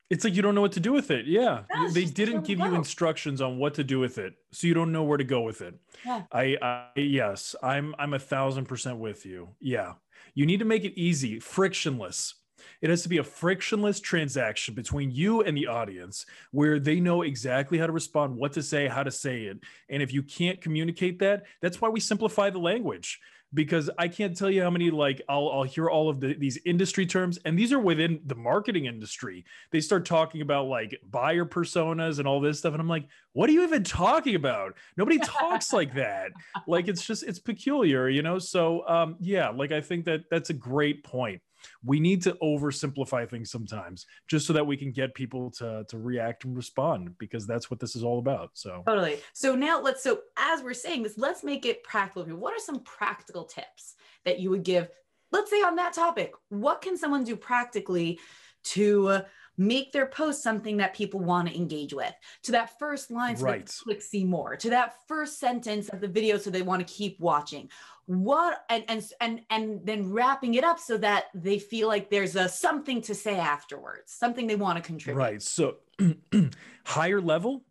It's 0.10 0.24
like 0.24 0.36
you 0.36 0.42
don't 0.42 0.56
know 0.56 0.62
what 0.62 0.72
to 0.74 0.80
do 0.80 0.94
with 0.94 1.12
it. 1.12 1.26
Yeah. 1.26 1.64
No, 1.74 1.90
they 1.90 2.06
didn't 2.06 2.46
give 2.46 2.60
you 2.60 2.76
instructions 2.76 3.42
on 3.42 3.58
what 3.58 3.74
to 3.74 3.84
do 3.84 4.00
with 4.00 4.18
it. 4.18 4.36
So 4.54 4.66
you 4.66 4.74
don't 4.74 4.94
know 4.94 5.04
where 5.04 5.18
to 5.18 5.26
go 5.26 5.42
with 5.42 5.62
it. 5.62 5.76
Yeah. 6.06 6.24
I, 6.32 6.58
I 6.62 6.88
yes, 6.96 7.56
I'm 7.62 7.94
I'm 8.00 8.14
a 8.14 8.20
thousand 8.20 8.66
percent 8.66 9.00
with 9.00 9.26
you. 9.26 9.50
Yeah. 9.60 9.94
You 10.34 10.46
need 10.46 10.60
to 10.60 10.66
make 10.66 10.86
it 10.86 10.98
easy, 10.98 11.40
frictionless. 11.40 12.36
It 12.82 12.90
has 12.90 13.04
to 13.04 13.10
be 13.10 13.18
a 13.18 13.24
frictionless 13.24 14.00
transaction 14.00 14.74
between 14.74 15.12
you 15.12 15.42
and 15.42 15.58
the 15.58 15.68
audience 15.68 16.26
where 16.52 16.80
they 16.80 17.00
know 17.00 17.22
exactly 17.22 17.78
how 17.78 17.88
to 17.88 17.94
respond, 17.94 18.36
what 18.36 18.54
to 18.54 18.64
say, 18.64 18.88
how 18.88 19.04
to 19.04 19.12
say 19.12 19.44
it. 19.44 19.60
And 19.90 20.04
if 20.04 20.14
you 20.14 20.24
can't 20.24 20.62
communicate 20.62 21.20
that, 21.20 21.44
that's 21.62 21.82
why 21.82 21.90
we 21.90 22.00
simplify 22.00 22.50
the 22.50 22.60
language 22.60 23.20
because 23.54 23.90
I 23.98 24.08
can't 24.08 24.36
tell 24.36 24.50
you 24.50 24.62
how 24.62 24.70
many 24.70 24.90
like 24.90 25.22
I'll 25.30 25.50
I'll 25.50 25.64
hear 25.64 25.90
all 25.90 26.10
of 26.10 26.20
the, 26.20 26.34
these 26.34 26.60
industry 26.66 27.06
terms 27.06 27.40
and 27.46 27.58
these 27.58 27.72
are 27.72 27.80
within 27.80 28.20
the 28.26 28.36
marketing 28.36 28.86
industry. 28.86 29.46
They 29.72 29.80
start 29.80 30.06
talking 30.06 30.42
about 30.42 30.68
like 30.68 31.00
buyer 31.10 31.46
personas 31.46 32.20
and 32.20 32.28
all 32.28 32.42
this 32.42 32.60
stuff 32.60 32.74
and 32.74 32.82
I'm 32.82 32.90
like, 32.90 33.08
what 33.34 33.50
are 33.50 33.54
you 33.54 33.64
even 33.64 33.84
talking 33.84 34.36
about? 34.36 34.76
Nobody 34.98 35.18
talks 35.24 35.72
like 35.72 35.94
that. 35.96 36.32
Like 36.68 36.88
it's 36.88 37.06
just 37.06 37.24
it's 37.24 37.40
peculiar, 37.40 38.10
you 38.10 38.22
know? 38.22 38.40
So 38.40 38.88
um 38.88 39.16
yeah, 39.20 39.50
like 39.50 39.72
I 39.72 39.82
think 39.82 40.06
that 40.06 40.24
that's 40.30 40.50
a 40.50 40.54
great 40.54 41.04
point. 41.04 41.42
We 41.84 42.00
need 42.00 42.22
to 42.24 42.38
oversimplify 42.42 43.30
things 43.30 43.52
sometimes 43.52 44.06
just 44.28 44.48
so 44.48 44.54
that 44.54 44.66
we 44.66 44.78
can 44.78 44.92
get 44.92 45.14
people 45.14 45.52
to 45.52 45.86
to 45.88 45.98
react 45.98 46.46
and 46.46 46.56
respond 46.56 47.18
because 47.18 47.48
that's 47.48 47.70
what 47.70 47.80
this 47.80 47.96
is 47.96 48.04
all 48.04 48.20
about. 48.20 48.52
So 48.54 48.84
Totally. 48.86 49.20
So 49.34 49.56
now 49.56 49.82
let's. 49.82 50.04
So 50.04 50.22
as 50.38 50.62
we're 50.62 50.74
saying 50.74 51.04
this, 51.04 51.18
let's 51.18 51.44
make 51.44 51.66
it 51.66 51.84
practical. 51.84 52.36
What 52.36 52.54
are 52.54 52.60
some 52.60 52.82
practical 52.82 53.46
tips 53.46 53.96
that 54.26 54.40
you 54.40 54.50
would 54.50 54.64
give? 54.64 54.90
Let's 55.32 55.50
say 55.50 55.62
on 55.62 55.76
that 55.76 55.94
topic, 55.94 56.32
what 56.50 56.82
can 56.82 56.98
someone 56.98 57.24
do 57.24 57.36
practically 57.36 58.20
to 58.64 59.22
make 59.58 59.92
their 59.92 60.06
post 60.06 60.44
something 60.44 60.78
that 60.78 60.94
people 60.94 61.20
want 61.20 61.48
to 61.48 61.56
engage 61.56 61.94
with 61.94 62.14
to 62.44 62.52
that 62.52 62.78
first 62.78 63.10
line 63.10 63.36
so 63.36 63.46
right. 63.46 63.66
they 63.66 63.72
click 63.84 64.02
see 64.02 64.24
more 64.24 64.56
to 64.56 64.70
that 64.70 64.94
first 65.08 65.40
sentence 65.40 65.90
of 65.90 66.00
the 66.00 66.08
video 66.08 66.38
so 66.38 66.50
they 66.50 66.62
want 66.62 66.86
to 66.86 66.94
keep 66.94 67.20
watching 67.20 67.68
what 68.08 68.64
and 68.70 68.86
and 68.88 69.04
and 69.20 69.42
and 69.50 69.82
then 69.86 70.12
wrapping 70.12 70.54
it 70.54 70.64
up 70.64 70.80
so 70.80 70.98
that 70.98 71.26
they 71.34 71.60
feel 71.60 71.90
like 71.90 72.10
there's 72.10 72.38
a 72.38 72.48
something 72.48 73.02
to 73.02 73.14
say 73.14 73.38
afterwards 73.38 74.14
something 74.14 74.48
they 74.48 74.56
want 74.56 74.78
to 74.78 74.82
contribute. 74.82 75.20
Right 75.20 75.42
so 75.42 75.76
higher 76.86 77.20
level 77.20 77.66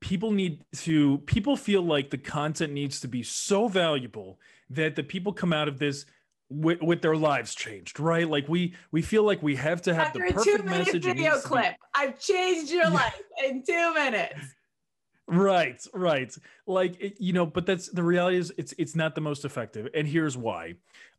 people 0.00 0.30
need 0.32 0.64
to 0.76 1.18
people 1.26 1.56
feel 1.56 1.82
like 1.82 2.08
the 2.08 2.16
content 2.16 2.72
needs 2.72 3.00
to 3.00 3.08
be 3.08 3.22
so 3.22 3.68
valuable 3.68 4.40
that 4.70 4.96
the 4.96 5.02
people 5.02 5.30
come 5.30 5.52
out 5.52 5.68
of 5.68 5.78
this 5.78 6.06
with, 6.48 6.80
with 6.80 7.02
their 7.02 7.16
lives 7.16 7.54
changed 7.54 8.00
right? 8.00 8.28
Like 8.28 8.48
we 8.48 8.74
we 8.92 9.02
feel 9.02 9.24
like 9.24 9.42
we 9.42 9.56
have 9.56 9.82
to 9.82 9.94
have 9.94 10.06
After 10.06 10.20
the 10.20 10.32
perfect 10.32 10.46
a 10.46 10.58
two 10.58 10.64
minute 10.64 10.86
message 10.86 11.04
video 11.04 11.38
clip 11.38 11.72
be... 11.72 11.76
i've 11.94 12.18
changed 12.18 12.72
your 12.72 12.84
yeah. 12.84 12.88
life 12.88 13.22
in 13.46 13.62
two 13.62 13.94
minutes 13.94 14.54
right 15.26 15.84
right. 15.94 16.36
Like 16.66 17.16
you 17.18 17.32
know 17.32 17.46
but 17.46 17.66
that's 17.66 17.88
the 17.88 18.02
reality 18.02 18.36
is 18.36 18.52
it's 18.58 18.74
it's 18.78 18.96
not 18.96 19.14
the 19.14 19.20
most 19.20 19.44
effective 19.44 19.88
and 19.94 20.06
here's 20.06 20.36
why. 20.36 20.74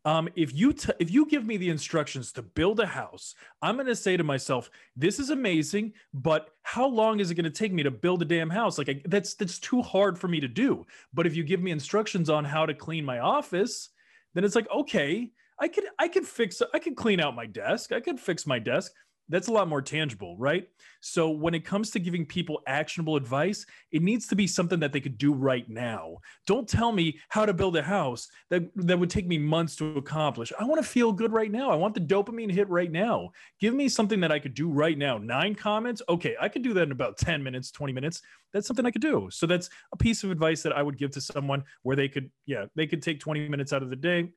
Um 0.05 0.29
if 0.36 0.53
you 0.53 0.74
t- 0.74 0.93
if 1.00 1.12
you 1.12 1.25
give 1.25 1.45
me 1.45 1.57
the 1.57 1.69
instructions 1.69 2.31
to 2.33 2.41
build 2.41 2.81
a 2.81 2.86
house 2.86 3.36
i'm 3.62 3.75
going 3.75 3.88
to 3.88 3.95
say 3.95 4.17
to 4.17 4.24
myself 4.24 4.69
this 4.98 5.17
is 5.17 5.29
amazing 5.29 5.93
but 6.13 6.50
how 6.63 6.86
long 6.86 7.22
is 7.22 7.31
it 7.31 7.36
going 7.36 7.45
to 7.45 7.50
take 7.50 7.72
me 7.72 7.83
to 7.83 7.91
build 7.91 8.22
a 8.22 8.25
damn 8.25 8.50
house? 8.50 8.77
Like 8.77 8.89
I, 8.89 9.01
that's 9.05 9.33
that's 9.36 9.60
too 9.60 9.81
hard 9.81 10.19
for 10.19 10.27
me 10.27 10.39
to 10.41 10.48
do. 10.48 10.86
But 11.13 11.25
if 11.25 11.36
you 11.36 11.43
give 11.43 11.62
me 11.62 11.72
instructions 11.72 12.29
on 12.29 12.43
how 12.43 12.65
to 12.65 12.74
clean 12.74 13.05
my 13.05 13.19
office 13.19 13.89
then 14.33 14.43
it's 14.43 14.55
like 14.55 14.69
okay 14.72 15.31
i 15.60 15.67
could 15.67 15.86
i 16.00 16.07
could 16.07 16.25
fix 16.25 16.62
i 16.74 16.79
could 16.79 16.95
clean 16.95 17.19
out 17.19 17.36
my 17.36 17.45
desk 17.45 17.91
i 17.91 18.00
could 18.00 18.19
fix 18.19 18.45
my 18.45 18.60
desk 18.60 18.91
that's 19.30 19.48
a 19.48 19.51
lot 19.51 19.68
more 19.68 19.82
tangible, 19.82 20.38
right? 20.38 20.68
So 21.01 21.30
when 21.30 21.53
it 21.53 21.65
comes 21.65 21.89
to 21.92 22.00
giving 22.00 22.25
people 22.25 22.62
actionable 22.68 23.15
advice, 23.15 23.65
it 23.92 24.01
needs 24.01 24.27
to 24.27 24.36
be 24.36 24.48
something 24.48 24.80
that 24.80 24.94
they 24.94 25.00
could 25.00 25.18
do 25.18 25.34
right 25.34 25.68
now. 25.70 26.18
Don't 26.46 26.68
tell 26.68 26.92
me 26.92 27.20
how 27.30 27.46
to 27.46 27.53
build 27.53 27.75
a 27.77 27.82
house 27.82 28.27
that 28.50 28.63
that 28.75 29.00
would 29.00 29.10
take 29.10 29.27
me 29.27 29.38
months 29.38 29.75
to 29.77 29.98
accomplish. 29.98 30.51
I 30.60 30.65
want 30.65 30.82
to 30.82 30.88
feel 30.88 31.12
good 31.12 31.32
right 31.32 31.51
now. 31.51 31.70
I 31.72 31.75
want 31.75 31.94
the 31.94 32.01
dopamine 32.01 32.51
hit 32.51 32.70
right 32.70 32.92
now. 32.92 33.30
Give 33.60 33.74
me 33.74 33.89
something 33.89 34.20
that 34.20 34.32
I 34.32 34.39
could 34.39 34.53
do 34.53 34.70
right 34.70 34.98
now. 34.98 35.18
9 35.18 35.56
comments? 35.56 36.01
Okay, 36.10 36.36
I 36.39 36.50
could 36.50 36.62
do 36.62 36.74
that 36.74 36.84
in 36.84 36.92
about 36.92 37.18
10 37.18 37.42
minutes, 37.42 37.72
20 37.72 37.94
minutes. 37.94 38.22
That's 38.51 38.68
something 38.68 38.86
I 38.86 38.92
could 38.92 39.01
do. 39.01 39.30
So 39.32 39.48
that's 39.48 39.70
a 39.92 39.98
piece 39.98 40.24
of 40.24 40.32
advice 40.32 40.62
that 40.63 40.74
I 40.74 40.84
would 40.84 40.98
give 40.98 41.12
to 41.12 41.22
someone 41.22 41.63
where 41.82 41.96
they 41.96 42.08
could 42.08 42.30
yeah, 42.46 42.65
they 42.75 42.88
could 42.88 43.01
take 43.01 43.20
20 43.20 43.48
minutes 43.50 43.74
out 43.74 43.84
of 43.84 43.89
the 43.89 43.96
day 43.96 44.30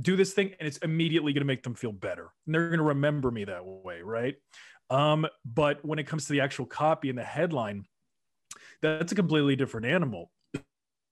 do 0.00 0.16
this 0.16 0.32
thing 0.32 0.54
and 0.58 0.68
it's 0.68 0.78
immediately 0.78 1.32
going 1.32 1.42
to 1.42 1.46
make 1.46 1.62
them 1.62 1.74
feel 1.74 1.92
better. 1.92 2.30
And 2.46 2.54
they're 2.54 2.68
going 2.68 2.78
to 2.78 2.84
remember 2.84 3.30
me 3.30 3.44
that 3.44 3.64
way 3.64 4.02
right? 4.02 4.36
Um, 4.90 5.26
but 5.44 5.84
when 5.84 5.98
it 5.98 6.06
comes 6.06 6.26
to 6.26 6.32
the 6.32 6.40
actual 6.40 6.64
copy 6.64 7.10
and 7.10 7.18
the 7.18 7.24
headline 7.24 7.84
that's 8.80 9.12
a 9.12 9.14
completely 9.14 9.56
different 9.56 9.86
animal. 9.86 10.30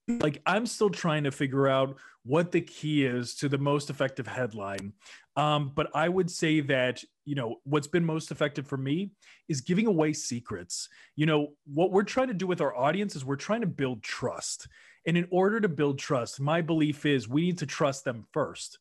Like 0.07 0.41
i'm 0.45 0.65
still 0.65 0.89
trying 0.89 1.25
to 1.25 1.31
figure 1.31 1.67
out 1.67 1.97
what 2.23 2.51
the 2.51 2.61
key 2.61 3.05
is 3.05 3.35
to 3.35 3.49
the 3.49 3.57
most 3.57 3.89
effective 3.89 4.25
headline. 4.25 4.93
Um, 5.35 5.71
but 5.75 5.89
i 5.93 6.07
would 6.07 6.31
say 6.31 6.61
that 6.61 7.03
you 7.25 7.35
know 7.35 7.57
what's 7.63 7.87
been 7.87 8.05
most 8.05 8.31
effective 8.31 8.65
for 8.65 8.77
me 8.77 9.11
is 9.49 9.61
giving 9.61 9.85
away 9.85 10.13
secrets. 10.13 10.87
You 11.15 11.25
know 11.25 11.53
what 11.65 11.91
we're 11.91 12.03
trying 12.03 12.29
to 12.29 12.33
do 12.33 12.47
with 12.47 12.61
our 12.61 12.75
audience 12.75 13.15
is 13.15 13.25
we're 13.25 13.35
trying 13.35 13.61
to 13.61 13.67
build 13.67 14.01
trust 14.01 14.67
and 15.07 15.17
in 15.17 15.27
order 15.31 15.61
to 15.61 15.69
build 15.69 15.97
trust, 15.97 16.39
my 16.41 16.61
belief 16.61 17.05
is 17.05 17.29
we 17.29 17.43
need 17.43 17.57
to 17.59 17.65
trust 17.65 18.03
them 18.03 18.25
first. 18.33 18.77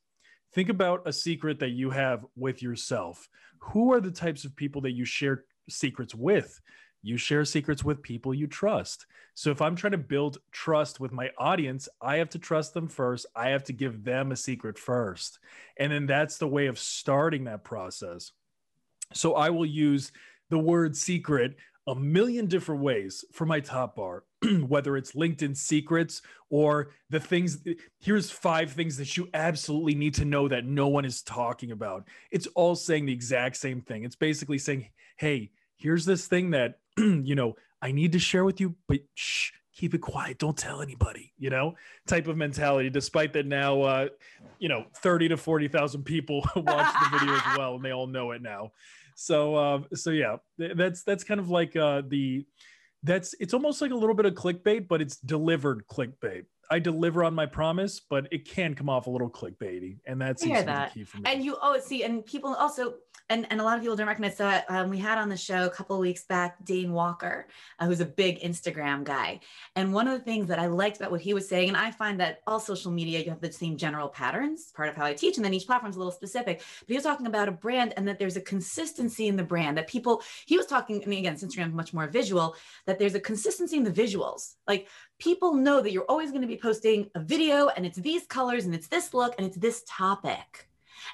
Think 0.52 0.68
about 0.68 1.06
a 1.06 1.12
secret 1.12 1.60
that 1.60 1.70
you 1.70 1.90
have 1.90 2.26
with 2.34 2.62
yourself. 2.62 3.28
Who 3.60 3.92
are 3.92 4.00
the 4.00 4.10
types 4.10 4.44
of 4.44 4.56
people 4.56 4.82
that 4.82 4.92
you 4.92 5.04
share 5.04 5.44
secrets 5.70 6.14
with? 6.14 6.60
You 7.02 7.16
share 7.16 7.44
secrets 7.44 7.84
with 7.84 8.02
people 8.02 8.34
you 8.34 8.48
trust. 8.48 9.06
So 9.34 9.50
if 9.50 9.62
I'm 9.62 9.76
trying 9.76 9.92
to 9.92 9.98
build 9.98 10.38
trust 10.50 10.98
with 10.98 11.12
my 11.12 11.30
audience, 11.38 11.88
I 12.00 12.16
have 12.16 12.30
to 12.30 12.38
trust 12.40 12.74
them 12.74 12.88
first. 12.88 13.26
I 13.36 13.50
have 13.50 13.62
to 13.64 13.72
give 13.72 14.02
them 14.02 14.32
a 14.32 14.36
secret 14.36 14.78
first. 14.78 15.38
And 15.76 15.92
then 15.92 16.06
that's 16.06 16.38
the 16.38 16.48
way 16.48 16.66
of 16.66 16.78
starting 16.78 17.44
that 17.44 17.62
process. 17.62 18.32
So 19.12 19.34
I 19.34 19.50
will 19.50 19.66
use 19.66 20.10
the 20.50 20.58
word 20.58 20.96
secret 20.96 21.54
a 21.86 21.94
million 21.94 22.46
different 22.46 22.80
ways 22.80 23.24
for 23.32 23.46
my 23.46 23.60
top 23.60 23.94
bar. 23.94 24.24
whether 24.68 24.96
it's 24.96 25.12
LinkedIn 25.12 25.56
secrets 25.56 26.22
or 26.50 26.90
the 27.10 27.20
things. 27.20 27.58
Here's 28.00 28.30
five 28.30 28.72
things 28.72 28.96
that 28.98 29.16
you 29.16 29.28
absolutely 29.34 29.94
need 29.94 30.14
to 30.14 30.24
know 30.24 30.48
that 30.48 30.64
no 30.64 30.88
one 30.88 31.04
is 31.04 31.22
talking 31.22 31.72
about. 31.72 32.06
It's 32.30 32.46
all 32.48 32.76
saying 32.76 33.06
the 33.06 33.12
exact 33.12 33.56
same 33.56 33.80
thing. 33.80 34.04
It's 34.04 34.16
basically 34.16 34.58
saying, 34.58 34.88
hey, 35.16 35.50
here's 35.76 36.04
this 36.04 36.26
thing 36.26 36.50
that, 36.50 36.78
you 36.98 37.34
know, 37.34 37.56
I 37.82 37.92
need 37.92 38.12
to 38.12 38.18
share 38.18 38.44
with 38.44 38.60
you, 38.60 38.74
but 38.88 39.00
shh, 39.14 39.52
keep 39.74 39.94
it 39.94 40.00
quiet. 40.00 40.38
Don't 40.38 40.56
tell 40.56 40.80
anybody, 40.80 41.32
you 41.38 41.50
know, 41.50 41.74
type 42.06 42.26
of 42.26 42.36
mentality, 42.36 42.90
despite 42.90 43.32
that 43.34 43.46
now, 43.46 43.82
uh, 43.82 44.08
you 44.58 44.68
know, 44.68 44.86
30 44.96 45.28
to 45.28 45.36
40,000 45.36 46.02
people 46.04 46.40
watch 46.56 46.94
the 46.94 47.18
video 47.18 47.34
as 47.34 47.58
well, 47.58 47.74
and 47.74 47.84
they 47.84 47.92
all 47.92 48.06
know 48.06 48.30
it 48.30 48.42
now. 48.42 48.72
So, 49.14 49.54
uh, 49.54 49.80
so 49.94 50.10
yeah, 50.10 50.36
that's, 50.58 51.02
that's 51.02 51.24
kind 51.24 51.40
of 51.40 51.50
like 51.50 51.76
uh, 51.76 52.02
the, 52.06 52.46
that's 53.06 53.34
it's 53.40 53.54
almost 53.54 53.80
like 53.80 53.92
a 53.92 53.94
little 53.94 54.14
bit 54.14 54.26
of 54.26 54.34
clickbait, 54.34 54.88
but 54.88 55.00
it's 55.00 55.16
delivered 55.16 55.86
clickbait. 55.86 56.44
I 56.68 56.80
deliver 56.80 57.22
on 57.22 57.32
my 57.32 57.46
promise, 57.46 58.00
but 58.00 58.26
it 58.32 58.48
can 58.48 58.74
come 58.74 58.88
off 58.88 59.06
a 59.06 59.10
little 59.10 59.30
clickbaity, 59.30 59.98
and 60.04 60.20
that's 60.20 60.42
that. 60.42 60.92
key 60.92 61.04
for 61.04 61.18
me. 61.18 61.22
And 61.26 61.44
you 61.44 61.56
oh 61.62 61.78
see, 61.78 62.02
and 62.02 62.26
people 62.26 62.54
also 62.54 62.94
and, 63.28 63.46
and 63.50 63.60
a 63.60 63.64
lot 63.64 63.76
of 63.76 63.82
people 63.82 63.96
don't 63.96 64.06
recognize 64.06 64.36
that 64.36 64.66
um, 64.68 64.88
we 64.88 64.98
had 64.98 65.18
on 65.18 65.28
the 65.28 65.36
show 65.36 65.66
a 65.66 65.70
couple 65.70 65.98
weeks 65.98 66.24
back 66.24 66.64
Dane 66.64 66.92
Walker, 66.92 67.48
uh, 67.78 67.86
who's 67.86 68.00
a 68.00 68.06
big 68.06 68.40
Instagram 68.40 69.02
guy. 69.02 69.40
And 69.74 69.92
one 69.92 70.06
of 70.06 70.16
the 70.16 70.24
things 70.24 70.46
that 70.48 70.60
I 70.60 70.66
liked 70.66 70.98
about 70.98 71.10
what 71.10 71.20
he 71.20 71.34
was 71.34 71.48
saying, 71.48 71.68
and 71.68 71.76
I 71.76 71.90
find 71.90 72.20
that 72.20 72.40
all 72.46 72.60
social 72.60 72.92
media, 72.92 73.18
you 73.18 73.30
have 73.30 73.40
the 73.40 73.50
same 73.50 73.76
general 73.76 74.08
patterns, 74.08 74.72
part 74.76 74.88
of 74.88 74.94
how 74.94 75.04
I 75.04 75.14
teach, 75.14 75.36
and 75.36 75.44
then 75.44 75.54
each 75.54 75.66
platform 75.66 75.90
is 75.90 75.96
a 75.96 75.98
little 75.98 76.12
specific. 76.12 76.58
But 76.58 76.88
he 76.88 76.94
was 76.94 77.02
talking 77.02 77.26
about 77.26 77.48
a 77.48 77.52
brand 77.52 77.94
and 77.96 78.06
that 78.06 78.18
there's 78.20 78.36
a 78.36 78.40
consistency 78.40 79.26
in 79.26 79.36
the 79.36 79.42
brand 79.42 79.76
that 79.76 79.88
people, 79.88 80.22
he 80.46 80.56
was 80.56 80.66
talking, 80.66 81.02
I 81.02 81.06
mean, 81.06 81.20
again, 81.20 81.34
Instagram 81.34 81.68
is 81.68 81.74
much 81.74 81.92
more 81.92 82.06
visual, 82.06 82.54
that 82.86 83.00
there's 83.00 83.16
a 83.16 83.20
consistency 83.20 83.76
in 83.76 83.82
the 83.82 83.90
visuals. 83.90 84.54
Like 84.68 84.86
people 85.18 85.54
know 85.54 85.80
that 85.82 85.90
you're 85.90 86.04
always 86.04 86.30
going 86.30 86.42
to 86.42 86.48
be 86.48 86.58
posting 86.58 87.10
a 87.16 87.20
video 87.20 87.68
and 87.68 87.84
it's 87.84 87.98
these 87.98 88.24
colors 88.26 88.66
and 88.66 88.74
it's 88.74 88.86
this 88.86 89.12
look 89.14 89.34
and 89.36 89.46
it's 89.46 89.56
this 89.56 89.82
topic. 89.88 90.68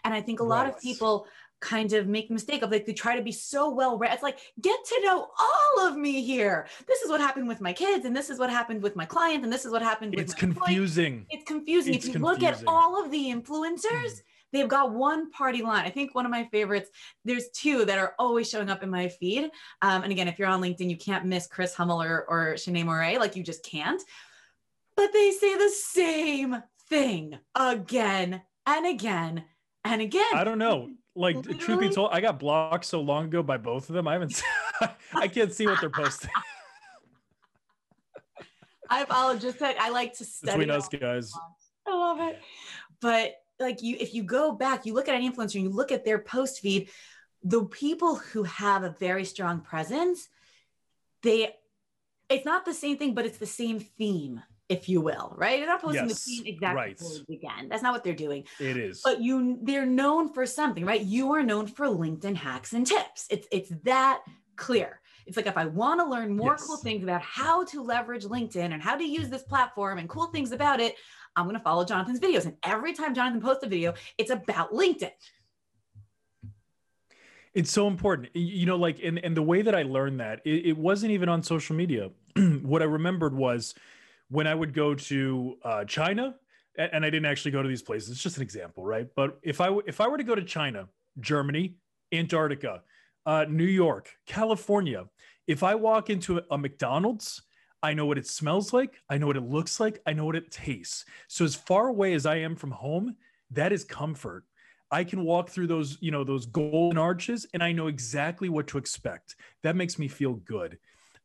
And 0.04 0.14
I 0.14 0.20
think 0.20 0.40
a 0.40 0.44
lot 0.44 0.68
of 0.68 0.80
people 0.80 1.26
kind 1.62 1.92
of 1.94 2.06
make 2.08 2.28
the 2.28 2.34
mistake 2.34 2.62
of 2.62 2.70
like 2.70 2.84
they 2.84 2.92
try 2.92 3.16
to 3.16 3.22
be 3.22 3.32
so 3.32 3.70
well 3.70 3.96
read. 3.96 4.12
It's 4.12 4.22
like 4.22 4.38
get 4.60 4.78
to 4.84 5.00
know 5.02 5.28
all 5.40 5.86
of 5.86 5.96
me 5.96 6.22
here. 6.22 6.66
This 6.86 7.00
is 7.00 7.08
what 7.08 7.20
happened 7.20 7.48
with 7.48 7.60
my 7.60 7.72
kids, 7.72 8.04
and 8.04 8.14
this 8.14 8.28
is 8.28 8.38
what 8.38 8.50
happened 8.50 8.82
with 8.82 8.96
my 8.96 9.06
client, 9.06 9.44
and 9.44 9.52
this 9.52 9.64
is 9.64 9.70
what 9.70 9.80
happened. 9.80 10.14
It's 10.18 10.34
confusing. 10.34 11.24
It's 11.30 11.44
confusing. 11.44 11.94
It's 11.94 12.04
if 12.04 12.08
you 12.08 12.20
confusing. 12.20 12.42
look 12.44 12.54
at 12.54 12.62
all 12.66 13.02
of 13.02 13.10
the 13.10 13.24
influencers. 13.30 13.86
Mm. 13.86 14.22
They've 14.52 14.68
got 14.68 14.92
one 14.92 15.30
party 15.30 15.62
line. 15.62 15.86
I 15.86 15.90
think 15.90 16.14
one 16.14 16.26
of 16.26 16.30
my 16.30 16.44
favorites, 16.52 16.90
there's 17.24 17.48
two 17.54 17.86
that 17.86 17.98
are 17.98 18.14
always 18.18 18.50
showing 18.50 18.68
up 18.68 18.82
in 18.82 18.90
my 18.90 19.08
feed. 19.08 19.44
Um, 19.80 20.02
and 20.02 20.12
again, 20.12 20.28
if 20.28 20.38
you're 20.38 20.48
on 20.48 20.60
LinkedIn, 20.60 20.90
you 20.90 20.98
can't 20.98 21.24
miss 21.24 21.46
Chris 21.46 21.74
Hummel 21.74 22.02
or, 22.02 22.26
or 22.28 22.52
Shanae 22.56 22.84
Moret. 22.84 23.18
Like 23.18 23.34
you 23.34 23.42
just 23.42 23.64
can't. 23.64 24.02
But 24.94 25.10
they 25.14 25.30
say 25.30 25.56
the 25.56 25.70
same 25.70 26.62
thing 26.90 27.38
again 27.54 28.42
and 28.66 28.86
again 28.86 29.44
and 29.84 30.02
again. 30.02 30.34
I 30.34 30.44
don't 30.44 30.58
know 30.58 30.90
like 31.14 31.36
Literally? 31.36 31.58
truth 31.58 31.80
be 31.80 31.90
told, 31.90 32.10
I 32.12 32.20
got 32.20 32.38
blocked 32.38 32.84
so 32.84 33.00
long 33.00 33.26
ago 33.26 33.42
by 33.42 33.58
both 33.58 33.88
of 33.88 33.94
them. 33.94 34.08
I 34.08 34.14
haven't 34.14 34.42
I 35.14 35.28
can't 35.28 35.52
see 35.52 35.66
what 35.66 35.80
they're 35.80 35.90
posting. 35.90 36.30
I 38.90 39.00
like 39.00 39.78
I 39.80 39.90
like 39.90 40.18
to 40.18 40.24
study. 40.24 40.58
Between 40.58 40.70
us 40.70 40.88
guys. 40.88 41.32
I 41.86 41.94
love 41.94 42.20
it. 42.20 42.38
But 43.00 43.34
like 43.58 43.82
you, 43.82 43.96
if 43.98 44.14
you 44.14 44.22
go 44.22 44.52
back, 44.52 44.84
you 44.86 44.92
look 44.94 45.08
at 45.08 45.14
an 45.14 45.22
influencer 45.22 45.54
and 45.56 45.64
you 45.64 45.70
look 45.70 45.92
at 45.92 46.04
their 46.04 46.18
post 46.18 46.60
feed, 46.60 46.90
the 47.42 47.64
people 47.64 48.16
who 48.16 48.42
have 48.44 48.84
a 48.84 48.94
very 49.00 49.24
strong 49.24 49.60
presence, 49.60 50.28
they 51.22 51.54
it's 52.28 52.44
not 52.44 52.64
the 52.64 52.74
same 52.74 52.98
thing, 52.98 53.14
but 53.14 53.26
it's 53.26 53.38
the 53.38 53.46
same 53.46 53.80
theme 53.80 54.42
if 54.72 54.88
you 54.88 55.00
will, 55.00 55.34
right? 55.36 55.58
They're 55.58 55.66
not 55.66 55.82
posting 55.82 56.08
yes, 56.08 56.24
the 56.24 56.36
same 56.36 56.46
exact 56.46 56.74
right. 56.74 57.02
again. 57.28 57.68
That's 57.68 57.82
not 57.82 57.92
what 57.92 58.02
they're 58.02 58.14
doing. 58.14 58.44
It 58.58 58.76
is. 58.76 59.02
But 59.04 59.20
you 59.20 59.58
they're 59.62 59.86
known 59.86 60.32
for 60.32 60.46
something, 60.46 60.84
right? 60.84 61.02
You 61.02 61.32
are 61.34 61.42
known 61.42 61.66
for 61.66 61.86
LinkedIn 61.86 62.36
hacks 62.36 62.72
and 62.72 62.86
tips. 62.86 63.26
It's 63.30 63.46
it's 63.52 63.70
that 63.84 64.22
clear. 64.56 65.00
It's 65.26 65.36
like 65.36 65.46
if 65.46 65.56
I 65.56 65.66
want 65.66 66.00
to 66.00 66.06
learn 66.06 66.36
more 66.36 66.54
yes. 66.54 66.64
cool 66.64 66.78
things 66.78 67.04
about 67.04 67.22
how 67.22 67.64
to 67.66 67.82
leverage 67.82 68.24
LinkedIn 68.24 68.72
and 68.72 68.82
how 68.82 68.96
to 68.96 69.04
use 69.04 69.28
this 69.28 69.42
platform 69.42 69.98
and 69.98 70.08
cool 70.08 70.26
things 70.26 70.50
about 70.50 70.80
it, 70.80 70.96
I'm 71.36 71.44
going 71.44 71.56
to 71.56 71.62
follow 71.62 71.84
Jonathan's 71.84 72.18
videos. 72.18 72.44
And 72.46 72.56
every 72.64 72.92
time 72.92 73.14
Jonathan 73.14 73.40
posts 73.40 73.62
a 73.62 73.68
video, 73.68 73.94
it's 74.18 74.30
about 74.30 74.72
LinkedIn. 74.72 75.12
It's 77.54 77.70
so 77.70 77.86
important. 77.86 78.30
You 78.34 78.66
know, 78.66 78.76
like, 78.76 78.98
and, 79.04 79.18
and 79.22 79.36
the 79.36 79.42
way 79.42 79.62
that 79.62 79.74
I 79.74 79.82
learned 79.82 80.18
that, 80.18 80.40
it, 80.44 80.66
it 80.66 80.76
wasn't 80.76 81.12
even 81.12 81.28
on 81.28 81.42
social 81.42 81.76
media. 81.76 82.10
what 82.62 82.82
I 82.82 82.86
remembered 82.86 83.34
was 83.34 83.74
when 84.32 84.46
I 84.46 84.54
would 84.54 84.72
go 84.72 84.94
to 84.94 85.58
uh, 85.62 85.84
China, 85.84 86.34
and 86.78 87.04
I 87.04 87.10
didn't 87.10 87.26
actually 87.26 87.50
go 87.50 87.62
to 87.62 87.68
these 87.68 87.82
places. 87.82 88.08
It's 88.10 88.22
just 88.22 88.38
an 88.38 88.42
example, 88.42 88.82
right? 88.82 89.06
But 89.14 89.38
if 89.42 89.60
I 89.60 89.68
if 89.86 90.00
I 90.00 90.08
were 90.08 90.16
to 90.16 90.24
go 90.24 90.34
to 90.34 90.42
China, 90.42 90.88
Germany, 91.20 91.76
Antarctica, 92.12 92.82
uh, 93.26 93.44
New 93.48 93.64
York, 93.64 94.10
California. 94.26 95.04
If 95.46 95.62
I 95.62 95.74
walk 95.74 96.08
into 96.08 96.38
a, 96.38 96.42
a 96.52 96.58
McDonald's, 96.58 97.42
I 97.82 97.92
know 97.92 98.06
what 98.06 98.16
it 98.16 98.26
smells 98.26 98.72
like. 98.72 99.00
I 99.10 99.18
know 99.18 99.26
what 99.26 99.36
it 99.36 99.42
looks 99.42 99.78
like. 99.78 100.00
I 100.06 100.14
know 100.14 100.24
what 100.24 100.36
it 100.36 100.50
tastes. 100.50 101.04
So 101.28 101.44
as 101.44 101.54
far 101.54 101.88
away 101.88 102.14
as 102.14 102.24
I 102.24 102.36
am 102.36 102.56
from 102.56 102.70
home, 102.70 103.16
that 103.50 103.72
is 103.72 103.84
comfort. 103.84 104.44
I 104.90 105.04
can 105.04 105.24
walk 105.24 105.50
through 105.50 105.66
those, 105.66 105.98
you 106.00 106.10
know, 106.10 106.24
those 106.24 106.46
golden 106.46 106.98
arches 106.98 107.46
and 107.52 107.62
I 107.62 107.72
know 107.72 107.88
exactly 107.88 108.48
what 108.48 108.66
to 108.68 108.78
expect. 108.78 109.36
That 109.62 109.76
makes 109.76 109.98
me 109.98 110.08
feel 110.08 110.34
good. 110.34 110.78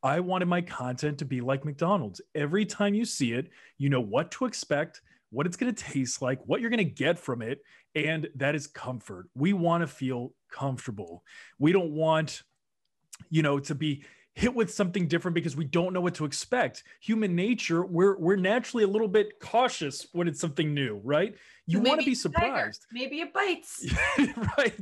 I 0.03 0.19
wanted 0.19 0.47
my 0.47 0.61
content 0.61 1.19
to 1.19 1.25
be 1.25 1.41
like 1.41 1.65
McDonald's. 1.65 2.21
Every 2.35 2.65
time 2.65 2.93
you 2.93 3.05
see 3.05 3.33
it, 3.33 3.49
you 3.77 3.89
know 3.89 4.01
what 4.01 4.31
to 4.31 4.45
expect, 4.45 5.01
what 5.29 5.45
it's 5.45 5.57
going 5.57 5.73
to 5.73 5.83
taste 5.83 6.21
like, 6.21 6.39
what 6.45 6.61
you're 6.61 6.69
going 6.69 6.77
to 6.77 6.83
get 6.83 7.19
from 7.19 7.41
it, 7.41 7.59
and 7.95 8.27
that 8.35 8.55
is 8.55 8.67
comfort. 8.67 9.27
We 9.35 9.53
want 9.53 9.81
to 9.81 9.87
feel 9.87 10.33
comfortable. 10.51 11.23
We 11.59 11.71
don't 11.71 11.91
want 11.91 12.43
you 13.29 13.41
know 13.41 13.59
to 13.59 13.73
be 13.73 14.03
hit 14.37 14.53
with 14.53 14.71
something 14.71 15.07
different 15.07 15.33
because 15.33 15.55
we 15.55 15.65
don't 15.65 15.93
know 15.93 16.01
what 16.01 16.13
to 16.13 16.23
expect. 16.23 16.83
Human 17.01 17.35
nature, 17.35 17.83
we're 17.83 18.17
we're 18.19 18.35
naturally 18.35 18.83
a 18.83 18.87
little 18.87 19.07
bit 19.07 19.39
cautious 19.41 20.07
when 20.11 20.27
it's 20.27 20.39
something 20.39 20.75
new, 20.75 21.01
right? 21.03 21.35
You 21.65 21.79
want 21.79 21.99
to 22.01 22.05
be 22.05 22.13
surprised. 22.13 22.85
Maybe 22.91 23.21
it 23.21 23.33
bites. 23.33 23.83
right. 24.57 24.79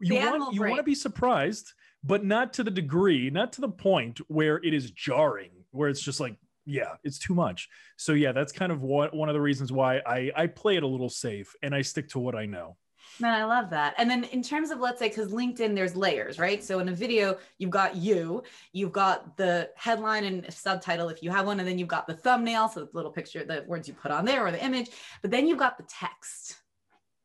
You 0.00 0.16
want 0.16 0.54
you 0.54 0.60
want 0.60 0.76
to 0.76 0.82
be 0.82 0.94
surprised, 0.94 1.72
but 2.04 2.24
not 2.24 2.52
to 2.54 2.64
the 2.64 2.70
degree, 2.70 3.30
not 3.30 3.52
to 3.54 3.60
the 3.60 3.68
point 3.68 4.20
where 4.28 4.58
it 4.58 4.74
is 4.74 4.90
jarring, 4.90 5.50
where 5.70 5.88
it's 5.88 6.00
just 6.00 6.20
like, 6.20 6.36
yeah, 6.64 6.94
it's 7.04 7.18
too 7.18 7.34
much. 7.34 7.68
So 7.96 8.12
yeah, 8.12 8.32
that's 8.32 8.52
kind 8.52 8.72
of 8.72 8.82
what 8.82 9.14
one 9.14 9.28
of 9.28 9.34
the 9.34 9.40
reasons 9.40 9.72
why 9.72 10.00
I 10.06 10.30
I 10.34 10.46
play 10.46 10.76
it 10.76 10.82
a 10.82 10.86
little 10.86 11.08
safe 11.08 11.54
and 11.62 11.74
I 11.74 11.82
stick 11.82 12.08
to 12.10 12.18
what 12.18 12.34
I 12.34 12.46
know. 12.46 12.76
Man, 13.18 13.34
I 13.34 13.44
love 13.44 13.68
that. 13.70 13.94
And 13.98 14.08
then 14.08 14.24
in 14.24 14.42
terms 14.42 14.70
of 14.70 14.78
let's 14.78 14.98
say 14.98 15.08
because 15.08 15.32
LinkedIn 15.32 15.74
there's 15.74 15.96
layers, 15.96 16.38
right? 16.38 16.62
So 16.62 16.78
in 16.78 16.88
a 16.88 16.92
video 16.92 17.38
you've 17.58 17.70
got 17.70 17.96
you, 17.96 18.44
you've 18.72 18.92
got 18.92 19.36
the 19.36 19.70
headline 19.74 20.24
and 20.24 20.52
subtitle 20.52 21.08
if 21.08 21.22
you 21.22 21.30
have 21.30 21.46
one, 21.46 21.58
and 21.58 21.68
then 21.68 21.78
you've 21.78 21.88
got 21.88 22.06
the 22.06 22.14
thumbnail, 22.14 22.68
so 22.68 22.80
the 22.80 22.90
little 22.92 23.10
picture, 23.10 23.44
the 23.44 23.64
words 23.66 23.88
you 23.88 23.94
put 23.94 24.12
on 24.12 24.24
there 24.24 24.46
or 24.46 24.52
the 24.52 24.64
image, 24.64 24.90
but 25.20 25.30
then 25.30 25.46
you've 25.46 25.58
got 25.58 25.76
the 25.76 25.84
text. 25.88 26.56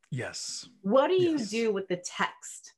Yes. 0.10 0.68
What 0.82 1.10
do 1.10 1.16
yes. 1.16 1.52
you 1.52 1.66
do 1.66 1.74
with 1.74 1.88
the 1.88 1.98
text? 1.98 2.74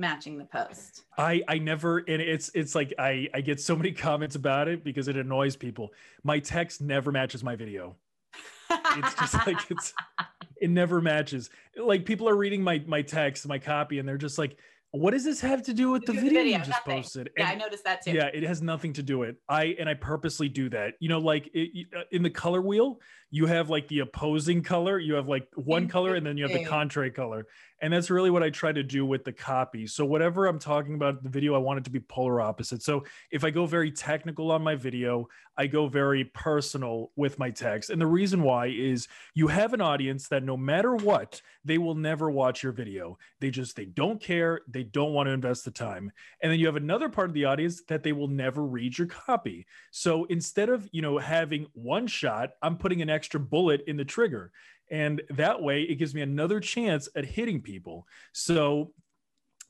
Matching 0.00 0.38
the 0.38 0.44
post 0.46 1.04
i 1.18 1.42
i 1.46 1.58
never 1.58 1.98
and 1.98 2.22
it's 2.22 2.50
it's 2.54 2.74
like 2.74 2.92
i 2.98 3.28
i 3.34 3.40
get 3.40 3.60
so 3.60 3.76
many 3.76 3.92
comments 4.06 4.34
about 4.34 4.66
it 4.66 4.82
because 4.82 5.06
it 5.08 5.16
annoys 5.16 5.54
people 5.54 5.90
my 6.24 6.38
text 6.38 6.80
never 6.80 7.12
matches 7.12 7.44
my 7.44 7.54
video 7.54 7.94
it's 8.96 9.14
just 9.14 9.34
like 9.46 9.58
it's 9.70 9.92
it 10.60 10.70
never 10.70 11.00
matches. 11.00 11.50
Like 11.76 12.04
people 12.04 12.28
are 12.28 12.36
reading 12.36 12.62
my 12.62 12.82
my 12.86 13.02
text, 13.02 13.46
my 13.48 13.58
copy, 13.58 13.98
and 13.98 14.08
they're 14.08 14.18
just 14.18 14.38
like, 14.38 14.56
"What 14.90 15.12
does 15.12 15.24
this 15.24 15.40
have 15.40 15.62
to 15.62 15.74
do 15.74 15.90
with 15.90 16.04
the, 16.04 16.12
the 16.12 16.20
video, 16.20 16.38
video, 16.40 16.58
you 16.58 16.64
just 16.64 16.70
nothing. 16.70 17.02
posted?" 17.02 17.30
Yeah, 17.36 17.50
and, 17.50 17.52
I 17.52 17.64
noticed 17.64 17.84
that 17.84 18.02
too. 18.02 18.12
Yeah, 18.12 18.28
it 18.32 18.42
has 18.42 18.62
nothing 18.62 18.92
to 18.94 19.02
do 19.02 19.18
with 19.18 19.30
it. 19.30 19.36
I 19.48 19.76
and 19.78 19.88
I 19.88 19.94
purposely 19.94 20.48
do 20.48 20.68
that. 20.70 20.94
You 21.00 21.08
know, 21.08 21.18
like 21.18 21.50
it, 21.54 21.86
uh, 21.96 22.02
in 22.12 22.22
the 22.22 22.30
color 22.30 22.60
wheel, 22.60 23.00
you 23.30 23.46
have 23.46 23.70
like 23.70 23.86
the 23.88 24.00
opposing 24.00 24.62
color, 24.62 24.98
you 24.98 25.14
have 25.14 25.28
like 25.28 25.46
one 25.54 25.86
mm, 25.86 25.90
color, 25.90 26.14
and 26.16 26.26
then 26.26 26.36
you 26.36 26.44
have 26.44 26.52
the 26.52 26.64
contrary 26.64 27.10
color. 27.10 27.46
And 27.82 27.92
that's 27.92 28.10
really 28.10 28.30
what 28.30 28.42
I 28.42 28.50
try 28.50 28.72
to 28.72 28.82
do 28.82 29.06
with 29.06 29.24
the 29.24 29.32
copy. 29.32 29.86
So 29.86 30.04
whatever 30.04 30.46
I'm 30.46 30.58
talking 30.58 30.94
about 30.94 31.22
the 31.22 31.30
video, 31.30 31.54
I 31.54 31.58
want 31.58 31.78
it 31.78 31.84
to 31.84 31.90
be 31.90 32.00
polar 32.00 32.40
opposite. 32.40 32.82
So 32.82 33.04
if 33.30 33.42
I 33.42 33.50
go 33.50 33.64
very 33.64 33.90
technical 33.90 34.50
on 34.50 34.62
my 34.62 34.74
video, 34.74 35.28
I 35.56 35.66
go 35.66 35.88
very 35.88 36.24
personal 36.24 37.10
with 37.16 37.38
my 37.38 37.50
text. 37.50 37.90
And 37.90 38.00
the 38.00 38.06
reason 38.06 38.42
why 38.42 38.66
is 38.66 39.08
you 39.34 39.48
have 39.48 39.72
an 39.72 39.80
audience 39.80 40.28
that 40.28 40.42
no 40.42 40.56
matter 40.56 40.94
what, 40.94 41.40
they 41.64 41.78
will 41.78 41.94
never 41.94 42.30
watch 42.30 42.62
your 42.62 42.72
video. 42.72 43.18
They 43.40 43.50
just 43.50 43.76
they 43.76 43.86
don't 43.86 44.20
care, 44.20 44.60
they 44.68 44.82
don't 44.82 45.12
want 45.12 45.28
to 45.28 45.32
invest 45.32 45.64
the 45.64 45.70
time. 45.70 46.12
And 46.42 46.52
then 46.52 46.58
you 46.58 46.66
have 46.66 46.76
another 46.76 47.08
part 47.08 47.28
of 47.28 47.34
the 47.34 47.46
audience 47.46 47.82
that 47.88 48.02
they 48.02 48.12
will 48.12 48.28
never 48.28 48.62
read 48.64 48.98
your 48.98 49.06
copy. 49.06 49.66
So 49.90 50.24
instead 50.24 50.68
of, 50.68 50.88
you 50.92 51.02
know, 51.02 51.18
having 51.18 51.66
one 51.72 52.06
shot, 52.06 52.50
I'm 52.62 52.76
putting 52.76 53.02
an 53.02 53.10
extra 53.10 53.19
bullet 53.28 53.82
in 53.86 53.96
the 53.96 54.04
trigger. 54.04 54.50
And 54.90 55.22
that 55.30 55.62
way 55.62 55.82
it 55.82 55.96
gives 55.96 56.14
me 56.14 56.22
another 56.22 56.60
chance 56.60 57.08
at 57.14 57.24
hitting 57.24 57.60
people. 57.60 58.06
So 58.32 58.92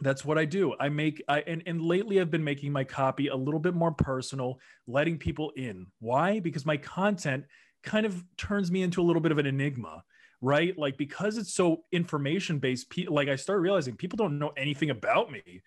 that's 0.03 0.25
what 0.25 0.39
i 0.39 0.47
do. 0.47 0.75
I 0.81 0.89
make 0.89 1.23
i 1.29 1.41
and, 1.41 1.63
and 1.67 1.83
lately 1.83 2.21
i've 2.21 2.31
been 2.31 2.45
making 2.45 2.73
my 2.73 2.85
copy 2.85 3.29
a 3.29 3.37
little 3.37 3.61
bit 3.61 3.75
more 3.75 3.93
personal 3.93 4.59
letting 4.87 5.19
people 5.19 5.53
in. 5.57 5.87
Why? 5.99 6.41
Because 6.41 6.65
my 6.65 6.79
content 6.79 7.45
kind 7.83 8.07
of 8.07 8.25
turns 8.39 8.71
me 8.71 8.83
into 8.83 9.03
a 9.03 9.05
little 9.05 9.21
bit 9.21 9.33
of 9.33 9.39
an 9.39 9.47
enigma 9.47 10.03
right? 10.43 10.77
Like 10.79 10.97
because 10.97 11.37
it's 11.37 11.53
so 11.53 11.85
information 11.93 12.59
based 12.59 12.87
like 13.09 13.29
i 13.29 13.37
start 13.37 13.61
realizing 13.61 13.97
people 13.97 14.17
don't 14.17 14.39
know 14.39 14.53
anything 14.57 14.91
about 14.91 15.31
me 15.31 15.61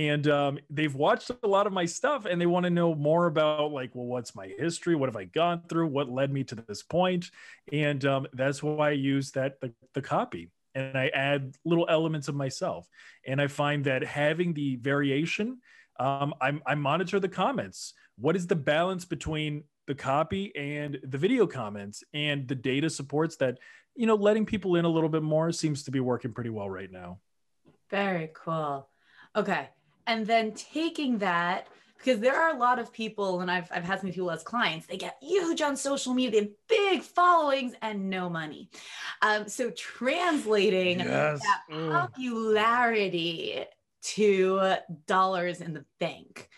and 0.00 0.26
um, 0.28 0.58
they've 0.70 0.94
watched 0.94 1.30
a 1.42 1.46
lot 1.46 1.66
of 1.66 1.74
my 1.74 1.84
stuff 1.84 2.24
and 2.24 2.40
they 2.40 2.46
want 2.46 2.64
to 2.64 2.70
know 2.70 2.94
more 2.94 3.26
about 3.26 3.70
like 3.70 3.94
well 3.94 4.06
what's 4.06 4.34
my 4.34 4.46
history? 4.46 4.94
What 4.94 5.10
have 5.10 5.16
i 5.16 5.24
gone 5.24 5.62
through? 5.68 5.88
What 5.88 6.10
led 6.10 6.32
me 6.32 6.42
to 6.44 6.54
this 6.54 6.82
point? 6.82 7.30
And 7.70 8.02
um, 8.06 8.26
that's 8.32 8.62
why 8.62 8.88
i 8.88 8.92
use 8.92 9.30
that 9.32 9.60
the, 9.60 9.74
the 9.92 10.00
copy. 10.00 10.50
And 10.74 10.96
i 10.96 11.08
add 11.08 11.54
little 11.66 11.86
elements 11.90 12.28
of 12.28 12.34
myself. 12.34 12.88
And 13.26 13.42
i 13.42 13.46
find 13.46 13.84
that 13.84 14.02
having 14.02 14.54
the 14.54 14.76
variation 14.76 15.58
um, 15.98 16.32
i 16.40 16.74
monitor 16.74 17.20
the 17.20 17.28
comments. 17.28 17.92
What 18.16 18.36
is 18.36 18.46
the 18.46 18.56
balance 18.56 19.04
between 19.04 19.64
the 19.86 19.94
copy 19.94 20.50
and 20.56 20.98
the 21.02 21.18
video 21.18 21.46
comments? 21.46 22.02
And 22.14 22.48
the 22.48 22.54
data 22.54 22.88
supports 22.88 23.36
that 23.36 23.58
you 23.94 24.06
know 24.06 24.14
letting 24.14 24.46
people 24.46 24.76
in 24.76 24.86
a 24.86 24.88
little 24.88 25.10
bit 25.10 25.22
more 25.22 25.52
seems 25.52 25.82
to 25.82 25.90
be 25.90 26.00
working 26.00 26.32
pretty 26.32 26.48
well 26.48 26.70
right 26.70 26.90
now. 26.90 27.18
Very 27.90 28.30
cool. 28.32 28.88
Okay 29.36 29.68
and 30.10 30.26
then 30.26 30.52
taking 30.52 31.18
that 31.18 31.68
because 31.96 32.18
there 32.18 32.34
are 32.34 32.54
a 32.54 32.58
lot 32.58 32.78
of 32.78 32.92
people 32.92 33.40
and 33.40 33.50
I've, 33.50 33.68
I've 33.72 33.84
had 33.84 34.00
some 34.00 34.10
people 34.10 34.30
as 34.30 34.42
clients 34.42 34.86
they 34.86 34.96
get 34.96 35.16
huge 35.22 35.62
on 35.62 35.76
social 35.76 36.14
media 36.14 36.30
they 36.30 36.38
have 36.38 36.48
big 36.68 37.02
followings 37.02 37.74
and 37.80 38.10
no 38.10 38.28
money 38.28 38.68
um, 39.22 39.48
so 39.48 39.70
translating 39.70 40.98
yes. 40.98 41.40
that 41.40 41.60
mm. 41.70 41.92
popularity 41.92 43.64
to 44.02 44.74
dollars 45.06 45.60
in 45.60 45.74
the 45.74 45.84
bank 46.00 46.48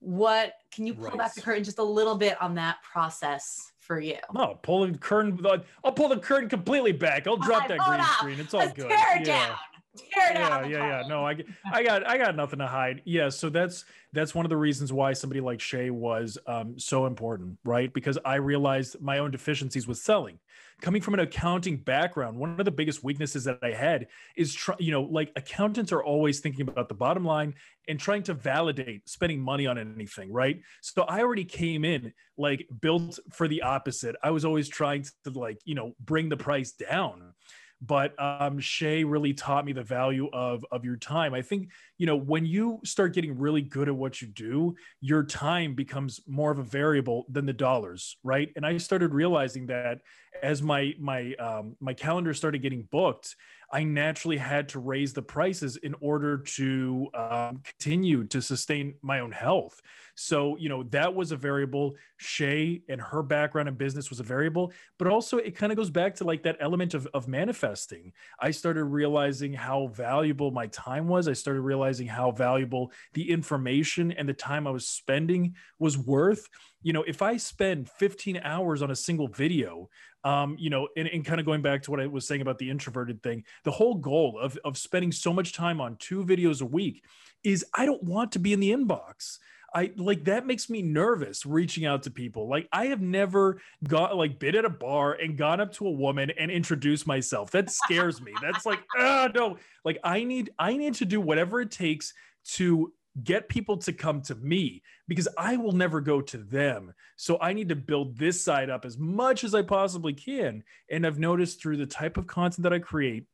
what 0.00 0.52
can 0.70 0.86
you 0.86 0.94
pull 0.94 1.06
right. 1.06 1.18
back 1.18 1.34
the 1.34 1.40
curtain 1.40 1.64
just 1.64 1.78
a 1.78 1.82
little 1.82 2.16
bit 2.16 2.40
on 2.42 2.54
that 2.56 2.76
process 2.82 3.72
for 3.80 3.98
you 3.98 4.16
no 4.34 4.58
pull 4.62 4.86
the 4.86 4.98
curtain 4.98 5.38
i'll 5.82 5.92
pull 5.92 6.08
the 6.08 6.18
curtain 6.18 6.48
completely 6.48 6.92
back 6.92 7.26
i'll 7.26 7.38
drop 7.38 7.68
that 7.68 7.78
green 7.78 8.02
screen 8.18 8.40
it's 8.40 8.52
all 8.52 8.60
Let's 8.60 8.74
good 8.74 8.88
tear 8.90 9.20
it 9.20 9.26
yeah. 9.26 9.46
down 9.46 9.56
tear 9.98 10.32
yeah, 10.32 10.66
yeah, 10.66 11.00
yeah. 11.00 11.08
No, 11.08 11.26
I, 11.26 11.36
I 11.72 11.82
got, 11.82 12.06
I 12.06 12.18
got 12.18 12.36
nothing 12.36 12.58
to 12.60 12.66
hide. 12.66 13.02
Yeah, 13.04 13.28
so 13.28 13.48
that's 13.48 13.84
that's 14.12 14.34
one 14.34 14.46
of 14.46 14.50
the 14.50 14.56
reasons 14.56 14.92
why 14.92 15.12
somebody 15.12 15.40
like 15.40 15.60
Shay 15.60 15.90
was 15.90 16.38
um, 16.46 16.78
so 16.78 17.06
important, 17.06 17.58
right? 17.64 17.92
Because 17.92 18.18
I 18.24 18.36
realized 18.36 19.00
my 19.00 19.18
own 19.18 19.30
deficiencies 19.30 19.86
with 19.86 19.98
selling. 19.98 20.38
Coming 20.80 21.02
from 21.02 21.14
an 21.14 21.20
accounting 21.20 21.76
background, 21.76 22.38
one 22.38 22.58
of 22.58 22.64
the 22.64 22.70
biggest 22.70 23.02
weaknesses 23.02 23.44
that 23.44 23.58
I 23.62 23.72
had 23.72 24.06
is, 24.36 24.54
try, 24.54 24.76
you 24.78 24.92
know, 24.92 25.02
like 25.02 25.32
accountants 25.36 25.92
are 25.92 26.02
always 26.02 26.40
thinking 26.40 26.68
about 26.68 26.88
the 26.88 26.94
bottom 26.94 27.24
line 27.24 27.54
and 27.88 27.98
trying 27.98 28.22
to 28.24 28.34
validate 28.34 29.08
spending 29.08 29.40
money 29.40 29.66
on 29.66 29.76
anything, 29.76 30.32
right? 30.32 30.60
So 30.80 31.02
I 31.02 31.20
already 31.20 31.44
came 31.44 31.84
in 31.84 32.12
like 32.36 32.66
built 32.80 33.18
for 33.32 33.48
the 33.48 33.62
opposite. 33.62 34.14
I 34.22 34.30
was 34.30 34.44
always 34.44 34.68
trying 34.68 35.04
to 35.24 35.30
like, 35.30 35.58
you 35.64 35.74
know, 35.74 35.94
bring 36.00 36.28
the 36.28 36.36
price 36.36 36.72
down 36.72 37.34
but 37.80 38.20
um, 38.20 38.58
Shay 38.58 39.04
really 39.04 39.34
taught 39.34 39.64
me 39.64 39.72
the 39.72 39.82
value 39.82 40.28
of 40.32 40.64
of 40.70 40.84
your 40.84 40.96
time. 40.96 41.34
I 41.34 41.42
think 41.42 41.70
you 41.98 42.06
know 42.06 42.16
when 42.16 42.46
you 42.46 42.80
start 42.84 43.12
getting 43.12 43.36
really 43.36 43.62
good 43.62 43.88
at 43.88 43.94
what 43.94 44.22
you 44.22 44.28
do, 44.28 44.74
your 45.00 45.22
time 45.24 45.74
becomes 45.74 46.20
more 46.26 46.50
of 46.50 46.58
a 46.58 46.62
variable 46.62 47.26
than 47.28 47.44
the 47.44 47.52
dollars, 47.52 48.16
right? 48.22 48.50
And 48.56 48.64
I 48.64 48.78
started 48.78 49.12
realizing 49.12 49.66
that 49.66 49.98
as 50.42 50.62
my 50.62 50.94
my 50.98 51.34
um, 51.34 51.76
my 51.80 51.94
calendar 51.94 52.32
started 52.32 52.62
getting 52.62 52.88
booked 52.90 53.34
I 53.70 53.84
naturally 53.84 54.38
had 54.38 54.68
to 54.70 54.78
raise 54.78 55.12
the 55.12 55.22
prices 55.22 55.76
in 55.76 55.94
order 56.00 56.38
to 56.38 57.08
um, 57.14 57.60
continue 57.62 58.24
to 58.24 58.40
sustain 58.40 58.94
my 59.02 59.20
own 59.20 59.32
health. 59.32 59.82
So, 60.14 60.56
you 60.56 60.68
know, 60.68 60.84
that 60.84 61.14
was 61.14 61.32
a 61.32 61.36
variable. 61.36 61.94
Shay 62.16 62.82
and 62.88 63.00
her 63.00 63.22
background 63.22 63.68
in 63.68 63.74
business 63.74 64.08
was 64.10 64.20
a 64.20 64.24
variable, 64.24 64.72
but 64.98 65.06
also 65.06 65.36
it 65.36 65.54
kind 65.54 65.70
of 65.70 65.76
goes 65.76 65.90
back 65.90 66.14
to 66.16 66.24
like 66.24 66.42
that 66.44 66.56
element 66.60 66.94
of, 66.94 67.06
of 67.08 67.28
manifesting. 67.28 68.12
I 68.40 68.52
started 68.52 68.84
realizing 68.84 69.52
how 69.52 69.88
valuable 69.88 70.50
my 70.50 70.66
time 70.68 71.06
was. 71.06 71.28
I 71.28 71.34
started 71.34 71.60
realizing 71.60 71.87
how 72.06 72.30
valuable 72.30 72.92
the 73.14 73.30
information 73.30 74.12
and 74.12 74.28
the 74.28 74.34
time 74.34 74.66
I 74.66 74.70
was 74.70 74.88
spending 74.88 75.54
was 75.78 75.96
worth. 75.96 76.48
You 76.82 76.92
know, 76.92 77.02
if 77.02 77.22
I 77.22 77.36
spend 77.36 77.88
15 77.88 78.40
hours 78.42 78.82
on 78.82 78.90
a 78.90 78.96
single 78.96 79.28
video, 79.28 79.88
um, 80.24 80.56
you 80.58 80.70
know, 80.70 80.88
and, 80.96 81.08
and 81.08 81.24
kind 81.24 81.40
of 81.40 81.46
going 81.46 81.62
back 81.62 81.82
to 81.82 81.90
what 81.90 82.00
I 82.00 82.06
was 82.06 82.26
saying 82.26 82.40
about 82.40 82.58
the 82.58 82.70
introverted 82.70 83.22
thing, 83.22 83.44
the 83.64 83.70
whole 83.70 83.94
goal 83.94 84.38
of, 84.40 84.58
of 84.64 84.76
spending 84.76 85.12
so 85.12 85.32
much 85.32 85.52
time 85.52 85.80
on 85.80 85.96
two 85.96 86.24
videos 86.24 86.60
a 86.60 86.66
week 86.66 87.04
is 87.44 87.64
I 87.74 87.86
don't 87.86 88.02
want 88.02 88.32
to 88.32 88.38
be 88.38 88.52
in 88.52 88.60
the 88.60 88.72
inbox. 88.72 89.38
I 89.74 89.92
like 89.96 90.24
that 90.24 90.46
makes 90.46 90.70
me 90.70 90.80
nervous 90.82 91.44
reaching 91.44 91.84
out 91.84 92.04
to 92.04 92.10
people. 92.10 92.48
Like 92.48 92.68
I 92.72 92.86
have 92.86 93.02
never 93.02 93.60
got 93.86 94.16
like 94.16 94.38
been 94.38 94.56
at 94.56 94.64
a 94.64 94.70
bar 94.70 95.12
and 95.12 95.36
gone 95.36 95.60
up 95.60 95.72
to 95.74 95.86
a 95.86 95.90
woman 95.90 96.30
and 96.38 96.50
introduced 96.50 97.06
myself. 97.06 97.50
That 97.50 97.70
scares 97.70 98.20
me. 98.20 98.32
That's 98.40 98.64
like, 98.64 98.80
ah, 98.98 99.28
no. 99.34 99.58
Like 99.84 99.98
I 100.02 100.24
need 100.24 100.50
I 100.58 100.76
need 100.76 100.94
to 100.94 101.04
do 101.04 101.20
whatever 101.20 101.60
it 101.60 101.70
takes 101.70 102.14
to 102.52 102.92
get 103.22 103.48
people 103.48 103.76
to 103.76 103.92
come 103.92 104.22
to 104.22 104.34
me 104.36 104.82
because 105.06 105.28
I 105.36 105.56
will 105.56 105.72
never 105.72 106.00
go 106.00 106.20
to 106.20 106.38
them. 106.38 106.94
So 107.16 107.38
I 107.40 107.52
need 107.52 107.68
to 107.70 107.76
build 107.76 108.16
this 108.16 108.42
side 108.42 108.70
up 108.70 108.84
as 108.84 108.96
much 108.96 109.44
as 109.44 109.54
I 109.54 109.62
possibly 109.62 110.12
can. 110.12 110.62
And 110.90 111.06
I've 111.06 111.18
noticed 111.18 111.60
through 111.60 111.78
the 111.78 111.86
type 111.86 112.16
of 112.16 112.26
content 112.26 112.62
that 112.62 112.72
I 112.72 112.78
create, 112.78 113.24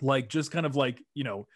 like 0.00 0.28
just 0.28 0.50
kind 0.50 0.66
of 0.66 0.76
like, 0.76 1.02
you 1.14 1.24
know, 1.24 1.46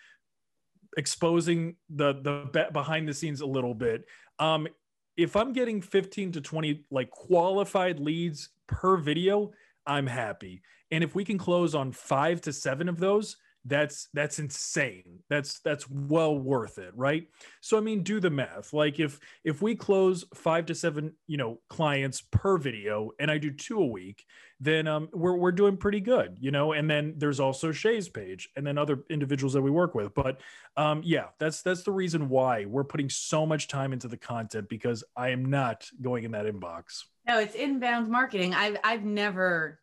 exposing 0.96 1.76
the 1.90 2.14
the 2.22 2.68
behind 2.72 3.09
the 3.09 3.14
scenes 3.14 3.40
a 3.40 3.46
little 3.46 3.74
bit. 3.74 4.05
Um, 4.38 4.68
if 5.16 5.37
I'm 5.37 5.52
getting 5.52 5.83
15 5.83 6.33
to 6.33 6.40
20 6.40 6.87
like 6.90 7.11
qualified 7.11 8.00
leads 8.00 8.50
per 8.66 8.96
video, 8.96 9.52
I'm 9.87 10.07
happy. 10.07 10.62
And 10.90 11.02
if 11.05 11.14
we 11.14 11.24
can 11.24 11.38
close 11.38 11.74
on 11.74 11.92
five 11.92 12.40
to 12.42 12.52
seven 12.52 12.88
of 12.88 12.98
those, 12.98 13.37
that's 13.64 14.09
that's 14.12 14.38
insane. 14.38 15.20
That's 15.31 15.61
that's 15.61 15.88
well 15.88 16.37
worth 16.37 16.79
it 16.79 16.92
right? 16.96 17.29
So 17.61 17.77
i 17.77 17.81
mean 17.81 18.03
do 18.03 18.20
the 18.20 18.31
math. 18.31 18.72
Like 18.72 18.98
if 18.98 19.20
if 19.44 19.62
we 19.62 19.75
close 19.75 20.25
five 20.35 20.66
to 20.66 20.75
seven 20.75 21.14
you 21.27 21.37
know 21.37 21.61
clients 21.68 22.22
per 22.31 22.59
video 22.59 23.11
and 23.18 23.31
i 23.31 23.38
do 23.38 23.51
two 23.51 23.79
a 23.81 23.87
week 23.87 24.25
then 24.61 24.87
um 24.87 25.09
we're, 25.12 25.37
we're 25.37 25.53
doing 25.53 25.77
pretty 25.77 26.01
good 26.01 26.37
you 26.40 26.51
know? 26.51 26.72
And 26.72 26.90
then 26.90 27.14
there's 27.16 27.40
also 27.40 27.72
shay's 27.72 28.09
page 28.09 28.48
and 28.57 28.66
then 28.66 28.79
other 28.79 29.05
individuals 29.11 29.53
that 29.53 29.62
we 29.62 29.70
work 29.70 29.94
with. 29.94 30.14
But 30.14 30.40
um 30.77 31.03
yeah 31.05 31.27
that's 31.38 31.62
that's 31.62 31.83
the 31.83 31.92
reason 31.92 32.29
why 32.29 32.64
we're 32.64 32.85
putting 32.85 33.09
so 33.09 33.46
much 33.46 33.68
time 33.68 33.92
into 33.92 34.09
the 34.09 34.16
content 34.16 34.68
because 34.68 35.05
i 35.16 35.29
am 35.29 35.44
not 35.44 35.88
going 36.01 36.25
in 36.25 36.33
that 36.33 36.46
inbox. 36.46 37.05
No 37.27 37.38
it's 37.38 37.55
inbound 37.55 38.09
marketing. 38.09 38.55
I've 38.55 38.77
i've 38.83 39.05
never 39.05 39.79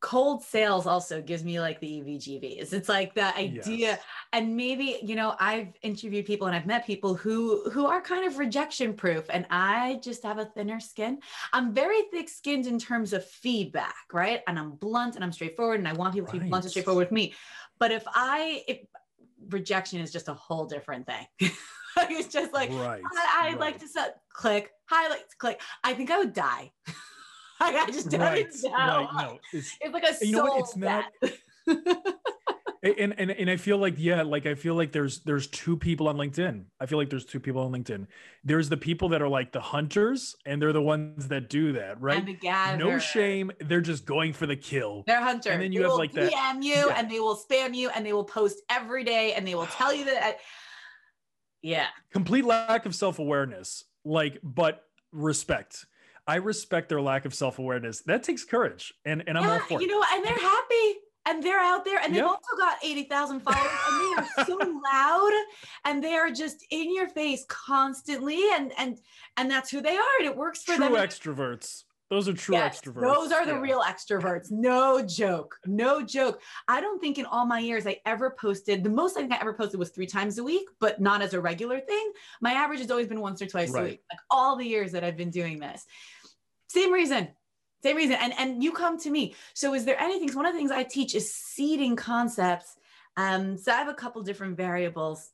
cold 0.00 0.42
sales 0.42 0.86
also 0.86 1.22
gives 1.22 1.42
me 1.42 1.60
like 1.60 1.80
the 1.80 1.86
EVGVs. 1.86 2.72
It's 2.72 2.88
like 2.88 3.14
the 3.14 3.36
idea, 3.36 3.76
yes. 3.76 4.00
and 4.32 4.56
maybe 4.56 4.98
you 5.02 5.16
know 5.16 5.34
I've 5.40 5.68
interviewed 5.82 6.26
people 6.26 6.46
and 6.46 6.56
I've 6.56 6.66
met 6.66 6.86
people 6.86 7.14
who 7.14 7.68
who 7.70 7.86
are 7.86 8.00
kind 8.00 8.26
of 8.26 8.38
rejection 8.38 8.94
proof, 8.94 9.24
and 9.30 9.46
I 9.50 10.00
just 10.02 10.22
have 10.22 10.38
a 10.38 10.44
thinner 10.44 10.80
skin. 10.80 11.18
I'm 11.52 11.72
very 11.72 12.02
thick 12.12 12.28
skinned 12.28 12.66
in 12.66 12.78
terms 12.78 13.12
of 13.12 13.24
feedback, 13.24 13.94
right? 14.12 14.42
And 14.46 14.58
I'm 14.58 14.72
blunt 14.72 15.14
and 15.14 15.24
I'm 15.24 15.32
straightforward, 15.32 15.78
and 15.78 15.88
I 15.88 15.92
want 15.92 16.14
people 16.14 16.26
right. 16.26 16.34
to 16.34 16.40
be 16.40 16.48
blunt 16.48 16.64
and 16.64 16.70
straightforward 16.70 17.06
with 17.06 17.12
me. 17.12 17.34
But 17.78 17.90
if 17.90 18.04
I 18.06 18.62
if 18.68 18.78
rejection 19.48 20.00
is 20.00 20.12
just 20.12 20.28
a 20.28 20.34
whole 20.34 20.66
different 20.66 21.06
thing. 21.06 21.26
it's 22.10 22.32
just 22.32 22.52
like 22.52 22.70
right. 22.70 23.02
I, 23.38 23.50
would 23.50 23.52
right. 23.52 23.60
like 23.60 23.80
to 23.80 23.88
set, 23.88 24.20
click, 24.32 24.70
highlights, 24.86 25.34
click. 25.34 25.60
I 25.82 25.94
think 25.94 26.10
I 26.10 26.18
would 26.18 26.32
die. 26.32 26.72
I 27.60 27.90
just 27.90 28.10
don't 28.10 28.20
right, 28.20 28.46
know. 28.62 28.70
Right, 28.70 29.08
no, 29.16 29.38
it's, 29.52 29.76
it's 29.80 29.92
like 29.92 30.04
a 30.04 30.26
you 30.26 30.32
know 30.32 30.44
what? 30.44 30.60
It's 30.60 30.76
not. 30.76 31.04
and, 32.82 33.14
and 33.18 33.30
and 33.30 33.50
I 33.50 33.56
feel 33.56 33.78
like 33.78 33.94
yeah, 33.96 34.22
like 34.22 34.46
I 34.46 34.54
feel 34.54 34.74
like 34.74 34.92
there's 34.92 35.20
there's 35.20 35.46
two 35.46 35.76
people 35.76 36.08
on 36.08 36.16
LinkedIn. 36.16 36.64
I 36.80 36.86
feel 36.86 36.98
like 36.98 37.08
there's 37.08 37.24
two 37.24 37.40
people 37.40 37.62
on 37.62 37.72
LinkedIn. 37.72 38.06
There's 38.44 38.68
the 38.68 38.76
people 38.76 39.08
that 39.10 39.22
are 39.22 39.28
like 39.28 39.52
the 39.52 39.60
hunters, 39.60 40.36
and 40.44 40.60
they're 40.60 40.72
the 40.72 40.82
ones 40.82 41.28
that 41.28 41.48
do 41.48 41.72
that, 41.72 42.00
right? 42.00 42.18
And 42.18 42.28
the 42.28 42.34
gather. 42.34 42.76
No 42.76 42.98
shame. 42.98 43.50
They're 43.60 43.80
just 43.80 44.04
going 44.04 44.32
for 44.32 44.46
the 44.46 44.56
kill. 44.56 45.04
They're 45.06 45.22
hunters. 45.22 45.52
And 45.52 45.62
then 45.62 45.72
you 45.72 45.80
they 45.80 45.88
have 45.88 45.98
like 45.98 46.12
that 46.12 46.32
DM 46.32 46.62
you, 46.62 46.74
yeah. 46.74 46.94
and 46.96 47.10
they 47.10 47.20
will 47.20 47.36
spam 47.36 47.74
you, 47.74 47.88
and 47.90 48.04
they 48.04 48.12
will 48.12 48.24
post 48.24 48.60
every 48.68 49.04
day, 49.04 49.32
and 49.32 49.46
they 49.46 49.54
will 49.54 49.66
tell 49.66 49.94
you 49.94 50.04
that. 50.06 50.38
Yeah. 51.62 51.86
Complete 52.12 52.44
lack 52.44 52.86
of 52.86 52.94
self 52.94 53.18
awareness, 53.18 53.82
like, 54.04 54.38
but 54.44 54.84
respect 55.10 55.84
I 56.26 56.36
respect 56.36 56.88
their 56.88 57.00
lack 57.00 57.24
of 57.24 57.34
self 57.34 57.58
awareness. 57.58 58.02
That 58.02 58.22
takes 58.22 58.44
courage, 58.44 58.92
and 59.04 59.22
and 59.26 59.38
I'm 59.38 59.44
yeah, 59.44 59.52
all 59.52 59.60
for 59.60 59.80
it. 59.80 59.82
You 59.82 59.88
know, 59.88 60.04
and 60.12 60.24
they're 60.24 60.38
happy. 60.38 60.94
And 61.28 61.42
they're 61.42 61.58
out 61.58 61.84
there, 61.84 61.98
and 61.98 62.14
they've 62.14 62.22
yep. 62.22 62.26
also 62.26 62.56
got 62.56 62.76
eighty 62.84 63.02
thousand 63.02 63.40
followers, 63.40 63.68
and 63.90 64.00
they 64.00 64.22
are 64.22 64.46
so 64.46 64.58
loud, 64.92 65.32
and 65.84 66.02
they 66.02 66.14
are 66.14 66.30
just 66.30 66.64
in 66.70 66.94
your 66.94 67.08
face 67.08 67.44
constantly, 67.48 68.38
and 68.52 68.70
and 68.78 69.00
and 69.36 69.50
that's 69.50 69.68
who 69.68 69.80
they 69.80 69.96
are, 69.96 70.16
and 70.20 70.28
it 70.28 70.36
works 70.36 70.62
for 70.62 70.76
True 70.76 70.84
them. 70.84 70.92
True 70.92 71.00
extroverts. 71.00 71.82
Those 72.08 72.28
are 72.28 72.34
true 72.34 72.54
yes, 72.54 72.80
extroverts. 72.80 73.00
Those 73.00 73.32
are 73.32 73.44
the 73.44 73.52
yeah. 73.52 73.60
real 73.60 73.82
extroverts. 73.82 74.52
No 74.52 75.04
joke. 75.04 75.56
No 75.66 76.02
joke. 76.02 76.40
I 76.68 76.80
don't 76.80 77.00
think 77.00 77.18
in 77.18 77.26
all 77.26 77.44
my 77.46 77.58
years 77.58 77.84
I 77.84 77.98
ever 78.06 78.36
posted, 78.38 78.84
the 78.84 78.90
most 78.90 79.16
I 79.16 79.22
think 79.22 79.32
I 79.32 79.40
ever 79.40 79.52
posted 79.52 79.80
was 79.80 79.90
three 79.90 80.06
times 80.06 80.38
a 80.38 80.44
week, 80.44 80.68
but 80.78 81.00
not 81.00 81.20
as 81.20 81.34
a 81.34 81.40
regular 81.40 81.80
thing. 81.80 82.12
My 82.40 82.52
average 82.52 82.78
has 82.78 82.92
always 82.92 83.08
been 83.08 83.20
once 83.20 83.42
or 83.42 83.46
twice 83.46 83.70
right. 83.70 83.80
a 83.80 83.84
week, 83.84 84.02
like 84.10 84.20
all 84.30 84.56
the 84.56 84.64
years 84.64 84.92
that 84.92 85.02
I've 85.02 85.16
been 85.16 85.30
doing 85.30 85.58
this. 85.58 85.84
Same 86.76 86.92
reason. 86.92 87.28
Same 87.82 87.96
reason. 87.96 88.16
And 88.20 88.34
and 88.38 88.62
you 88.62 88.70
come 88.70 88.98
to 89.00 89.10
me. 89.10 89.34
So 89.54 89.72
is 89.72 89.86
there 89.86 89.98
anything? 89.98 90.30
One 90.36 90.44
of 90.44 90.52
the 90.52 90.58
things 90.58 90.70
I 90.70 90.82
teach 90.82 91.14
is 91.14 91.32
seeding 91.32 91.96
concepts. 91.96 92.76
Um, 93.16 93.56
so 93.56 93.72
I 93.72 93.76
have 93.76 93.88
a 93.88 93.94
couple 93.94 94.22
different 94.22 94.58
variables 94.58 95.30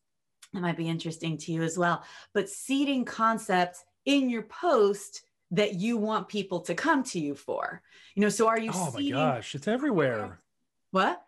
that 0.53 0.61
might 0.61 0.77
be 0.77 0.89
interesting 0.89 1.37
to 1.39 1.53
you 1.53 1.65
as 1.65 1.77
well. 1.77 2.05
But 2.33 2.49
seeding 2.49 3.05
concepts 3.05 3.83
in 4.05 4.31
your 4.31 4.43
post 4.43 5.23
that 5.51 5.75
you 5.75 5.97
want 5.97 6.29
people 6.29 6.61
to 6.61 6.77
come 6.77 7.03
to 7.05 7.19
you 7.19 7.35
for. 7.35 7.83
You 8.15 8.23
know, 8.23 8.29
so 8.29 8.47
are 8.47 8.61
you 8.61 8.71
Oh 8.73 8.93
my 8.95 9.11
gosh, 9.11 9.57
it's 9.57 9.67
everywhere. 9.67 10.39
What? 10.93 11.25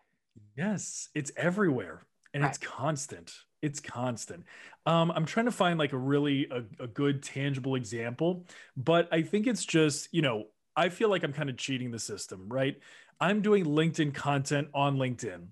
Yes, 0.55 1.09
it's 1.13 1.33
everywhere 1.35 2.05
and 2.33 2.43
right. 2.43 2.49
it's 2.49 2.57
constant 2.57 3.33
it's 3.65 3.79
constant 3.79 4.43
um, 4.85 5.11
i'm 5.11 5.25
trying 5.25 5.45
to 5.45 5.51
find 5.51 5.79
like 5.79 5.93
a 5.93 5.97
really 5.97 6.47
a, 6.51 6.83
a 6.83 6.87
good 6.87 7.23
tangible 7.23 7.75
example 7.75 8.45
but 8.77 9.07
i 9.11 9.21
think 9.21 9.47
it's 9.47 9.65
just 9.65 10.07
you 10.13 10.21
know 10.21 10.45
i 10.75 10.89
feel 10.89 11.09
like 11.09 11.23
i'm 11.23 11.33
kind 11.33 11.49
of 11.49 11.57
cheating 11.57 11.91
the 11.91 11.99
system 11.99 12.45
right 12.47 12.79
i'm 13.19 13.41
doing 13.41 13.65
linkedin 13.65 14.13
content 14.13 14.67
on 14.73 14.97
linkedin 14.97 15.47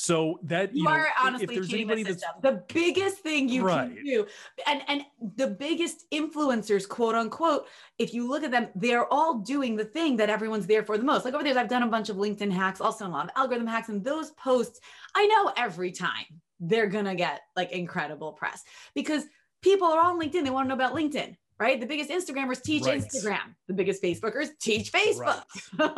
so 0.00 0.38
that 0.44 0.72
you, 0.76 0.84
you 0.84 0.88
are 0.88 0.98
know, 0.98 1.08
honestly 1.20 1.56
if 1.56 1.68
cheating 1.68 1.88
the 1.88 2.04
system. 2.04 2.30
The 2.40 2.62
biggest 2.72 3.18
thing 3.18 3.48
you 3.48 3.64
right. 3.64 3.92
can 3.92 4.04
do, 4.04 4.26
and 4.68 4.80
and 4.86 5.02
the 5.34 5.48
biggest 5.48 6.08
influencers, 6.12 6.88
quote 6.88 7.16
unquote, 7.16 7.66
if 7.98 8.14
you 8.14 8.28
look 8.28 8.44
at 8.44 8.52
them, 8.52 8.68
they're 8.76 9.12
all 9.12 9.38
doing 9.38 9.74
the 9.74 9.84
thing 9.84 10.16
that 10.18 10.30
everyone's 10.30 10.68
there 10.68 10.84
for 10.84 10.96
the 10.98 11.02
most. 11.02 11.24
Like 11.24 11.34
over 11.34 11.42
there, 11.42 11.58
I've 11.58 11.68
done 11.68 11.82
a 11.82 11.88
bunch 11.88 12.10
of 12.10 12.16
LinkedIn 12.16 12.52
hacks, 12.52 12.80
also 12.80 13.08
a 13.08 13.08
lot 13.08 13.24
of 13.24 13.32
algorithm 13.34 13.66
hacks, 13.66 13.88
and 13.88 14.04
those 14.04 14.30
posts 14.30 14.78
I 15.16 15.26
know 15.26 15.52
every 15.56 15.90
time 15.90 16.40
they're 16.60 16.86
gonna 16.86 17.14
get 17.14 17.40
like 17.56 17.72
incredible 17.72 18.32
press 18.32 18.62
because 18.94 19.24
people 19.62 19.88
are 19.88 20.00
on 20.00 20.20
LinkedIn. 20.20 20.44
They 20.44 20.50
want 20.50 20.66
to 20.66 20.68
know 20.68 20.74
about 20.74 20.94
LinkedIn, 20.94 21.36
right? 21.58 21.80
The 21.80 21.86
biggest 21.86 22.10
Instagrammers 22.10 22.62
teach 22.62 22.84
right. 22.84 23.02
Instagram. 23.02 23.54
The 23.66 23.74
biggest 23.74 24.02
Facebookers 24.02 24.50
teach 24.60 24.92
Facebook. 24.92 25.42
Right. 25.78 25.92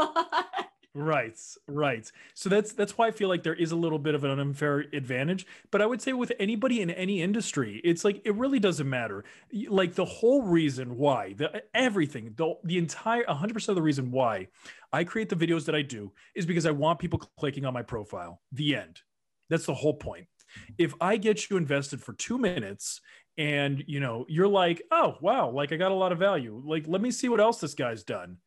right 0.95 1.39
right 1.69 2.11
so 2.35 2.49
that's 2.49 2.73
that's 2.73 2.99
why 2.99 3.07
i 3.07 3.13
feel 3.13 3.29
like 3.29 3.45
there 3.45 3.55
is 3.55 3.71
a 3.71 3.77
little 3.77 3.99
bit 3.99 4.17
of 4.17 4.25
an 4.25 4.41
unfair 4.41 4.81
advantage 4.93 5.47
but 5.71 5.81
i 5.81 5.87
would 5.87 6.03
say 6.03 6.13
with 6.13 6.33
anybody 6.41 6.81
in 6.81 6.91
any 6.91 7.23
industry 7.23 7.81
it's 7.85 8.05
like 8.05 8.21
it 8.25 8.35
really 8.35 8.59
doesn't 8.59 8.91
matter 8.91 9.23
like 9.69 9.95
the 9.95 10.05
whole 10.05 10.43
reason 10.43 10.97
why 10.97 11.33
the 11.35 11.63
everything 11.75 12.35
the, 12.37 12.55
the 12.65 12.77
entire 12.77 13.23
100% 13.25 13.69
of 13.69 13.77
the 13.77 13.83
reason 13.83 14.11
why 14.11 14.49
i 14.93 15.05
create 15.05 15.29
the 15.29 15.37
videos 15.37 15.65
that 15.65 15.77
i 15.77 15.83
do 15.83 16.11
is 16.35 16.45
because 16.45 16.67
i 16.67 16.73
want 16.73 16.99
people 16.99 17.21
clicking 17.39 17.65
on 17.65 17.73
my 17.73 17.83
profile 17.83 18.41
the 18.51 18.75
end 18.75 19.01
that's 19.49 19.67
the 19.67 19.75
whole 19.75 19.95
point 19.95 20.27
if 20.79 20.95
I 21.01 21.17
get 21.17 21.51
you 21.51 21.57
invested 21.57 22.03
for 22.03 22.13
two 22.15 22.39
minutes 22.39 23.01
and 23.39 23.83
you 23.87 24.01
know 24.01 24.27
you're 24.29 24.49
like, 24.49 24.83
oh 24.91 25.17
wow, 25.21 25.51
like 25.51 25.73
I 25.73 25.77
got 25.77 25.93
a 25.93 25.95
lot 25.95 26.13
of 26.13 26.19
value. 26.19 26.63
Like 26.65 26.85
let 26.87 27.01
me 27.01 27.11
see 27.11 27.29
what 27.29 27.41
else 27.41 27.61
this 27.61 27.75
guy's 27.75 28.05
done. 28.05 28.39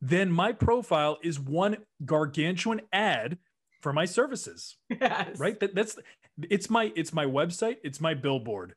Then 0.00 0.30
my 0.30 0.52
profile 0.52 1.18
is 1.22 1.40
one 1.40 1.78
gargantuan 2.04 2.82
ad 2.92 3.38
for 3.80 3.92
my 3.92 4.04
services. 4.04 4.76
Yes. 5.00 5.38
Right. 5.38 5.58
That, 5.60 5.74
that's 5.74 5.98
it's 6.50 6.70
my 6.70 6.92
it's 6.96 7.12
my 7.12 7.26
website. 7.26 7.76
It's 7.84 8.00
my 8.00 8.14
billboard 8.14 8.74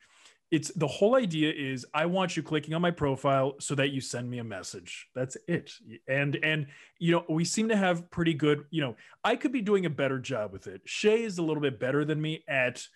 it's 0.51 0.71
the 0.73 0.87
whole 0.87 1.15
idea 1.15 1.51
is 1.51 1.85
i 1.93 2.05
want 2.05 2.37
you 2.37 2.43
clicking 2.43 2.73
on 2.73 2.81
my 2.81 2.91
profile 2.91 3.55
so 3.59 3.75
that 3.75 3.89
you 3.89 4.01
send 4.01 4.29
me 4.29 4.39
a 4.39 4.43
message. 4.43 5.07
That's 5.15 5.37
it. 5.47 5.73
And 6.07 6.37
and 6.43 6.67
you 6.99 7.11
know 7.11 7.25
we 7.29 7.45
seem 7.45 7.69
to 7.69 7.75
have 7.75 8.09
pretty 8.11 8.33
good 8.33 8.65
you 8.69 8.81
know 8.81 8.95
i 9.23 9.35
could 9.35 9.51
be 9.51 9.61
doing 9.61 9.85
a 9.85 9.89
better 9.89 10.19
job 10.19 10.51
with 10.51 10.67
it. 10.67 10.81
Shay 10.85 11.23
is 11.23 11.37
a 11.37 11.43
little 11.43 11.61
bit 11.61 11.79
better 11.79 12.05
than 12.05 12.21
me 12.21 12.43
at 12.47 12.87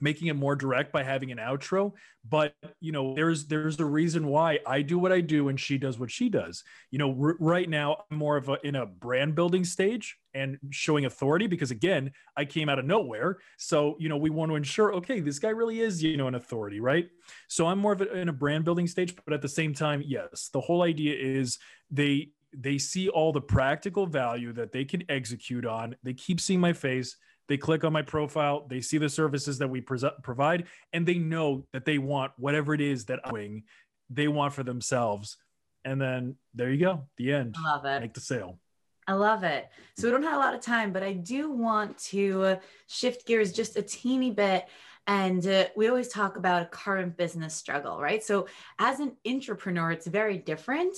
making 0.00 0.28
it 0.28 0.34
more 0.34 0.56
direct 0.56 0.92
by 0.92 1.02
having 1.02 1.30
an 1.32 1.38
outro 1.38 1.92
but 2.28 2.54
you 2.80 2.92
know 2.92 3.14
there's 3.14 3.46
there's 3.46 3.78
a 3.80 3.84
reason 3.84 4.26
why 4.26 4.58
i 4.66 4.82
do 4.82 4.98
what 4.98 5.12
i 5.12 5.20
do 5.20 5.48
and 5.48 5.58
she 5.58 5.78
does 5.78 5.98
what 5.98 6.10
she 6.10 6.28
does. 6.28 6.62
You 6.90 6.98
know 6.98 7.16
r- 7.20 7.36
right 7.38 7.68
now 7.68 8.04
i'm 8.10 8.18
more 8.18 8.36
of 8.36 8.48
a 8.48 8.58
in 8.64 8.74
a 8.74 8.86
brand 8.86 9.34
building 9.34 9.64
stage 9.64 10.16
and 10.34 10.58
showing 10.70 11.04
authority 11.04 11.46
because 11.46 11.70
again 11.70 12.12
i 12.36 12.44
came 12.44 12.68
out 12.68 12.78
of 12.78 12.84
nowhere. 12.84 13.38
So 13.56 13.96
you 13.98 14.08
know 14.08 14.16
we 14.16 14.30
want 14.30 14.50
to 14.50 14.56
ensure 14.56 14.94
okay 14.94 15.20
this 15.20 15.38
guy 15.38 15.50
really 15.50 15.80
is 15.80 16.02
you 16.02 16.16
know 16.16 16.28
an 16.28 16.34
authority 16.34 16.80
right? 16.80 17.08
So 17.48 17.66
i'm 17.66 17.78
more 17.78 17.92
of 17.92 18.00
a, 18.00 18.12
in 18.16 18.28
a 18.28 18.32
brand 18.32 18.64
building 18.64 18.86
stage 18.86 19.14
but 19.24 19.32
at 19.32 19.42
the 19.42 19.48
same 19.48 19.74
time 19.74 20.02
yes 20.04 20.50
the 20.52 20.60
whole 20.60 20.82
idea 20.82 21.14
is 21.16 21.58
they 21.90 22.30
they 22.56 22.78
see 22.78 23.08
all 23.08 23.32
the 23.32 23.40
practical 23.40 24.06
value 24.06 24.52
that 24.54 24.72
they 24.72 24.82
can 24.84 25.02
execute 25.10 25.66
on. 25.66 25.96
They 26.02 26.14
keep 26.14 26.40
seeing 26.40 26.60
my 26.60 26.72
face 26.72 27.14
they 27.48 27.56
click 27.56 27.82
on 27.84 27.92
my 27.92 28.02
profile, 28.02 28.66
they 28.68 28.80
see 28.80 28.98
the 28.98 29.08
services 29.08 29.58
that 29.58 29.68
we 29.68 29.80
pre- 29.80 29.98
provide, 30.22 30.66
and 30.92 31.06
they 31.06 31.18
know 31.18 31.66
that 31.72 31.84
they 31.84 31.98
want 31.98 32.32
whatever 32.36 32.74
it 32.74 32.80
is 32.80 33.06
that 33.06 33.20
I'm 33.24 33.32
doing, 33.32 33.62
they 34.10 34.28
want 34.28 34.52
for 34.54 34.62
themselves. 34.62 35.36
And 35.84 36.00
then 36.00 36.36
there 36.54 36.70
you 36.70 36.78
go, 36.84 37.08
the 37.16 37.32
end. 37.32 37.56
I 37.58 37.74
love 37.74 37.84
it. 37.84 38.00
Make 38.00 38.14
the 38.14 38.20
sale. 38.20 38.58
I 39.06 39.14
love 39.14 39.42
it. 39.42 39.70
So 39.96 40.06
we 40.06 40.10
don't 40.10 40.22
have 40.22 40.34
a 40.34 40.38
lot 40.38 40.54
of 40.54 40.60
time, 40.60 40.92
but 40.92 41.02
I 41.02 41.14
do 41.14 41.50
want 41.50 41.96
to 42.10 42.58
shift 42.88 43.26
gears 43.26 43.52
just 43.52 43.76
a 43.78 43.82
teeny 43.82 44.30
bit 44.30 44.66
And 45.08 45.44
uh, 45.46 45.68
we 45.74 45.88
always 45.88 46.08
talk 46.08 46.36
about 46.36 46.62
a 46.62 46.66
current 46.66 47.16
business 47.16 47.54
struggle, 47.54 47.98
right? 47.98 48.22
So 48.22 48.46
as 48.78 49.00
an 49.00 49.16
entrepreneur, 49.26 49.90
it's 49.90 50.06
very 50.06 50.36
different. 50.36 50.94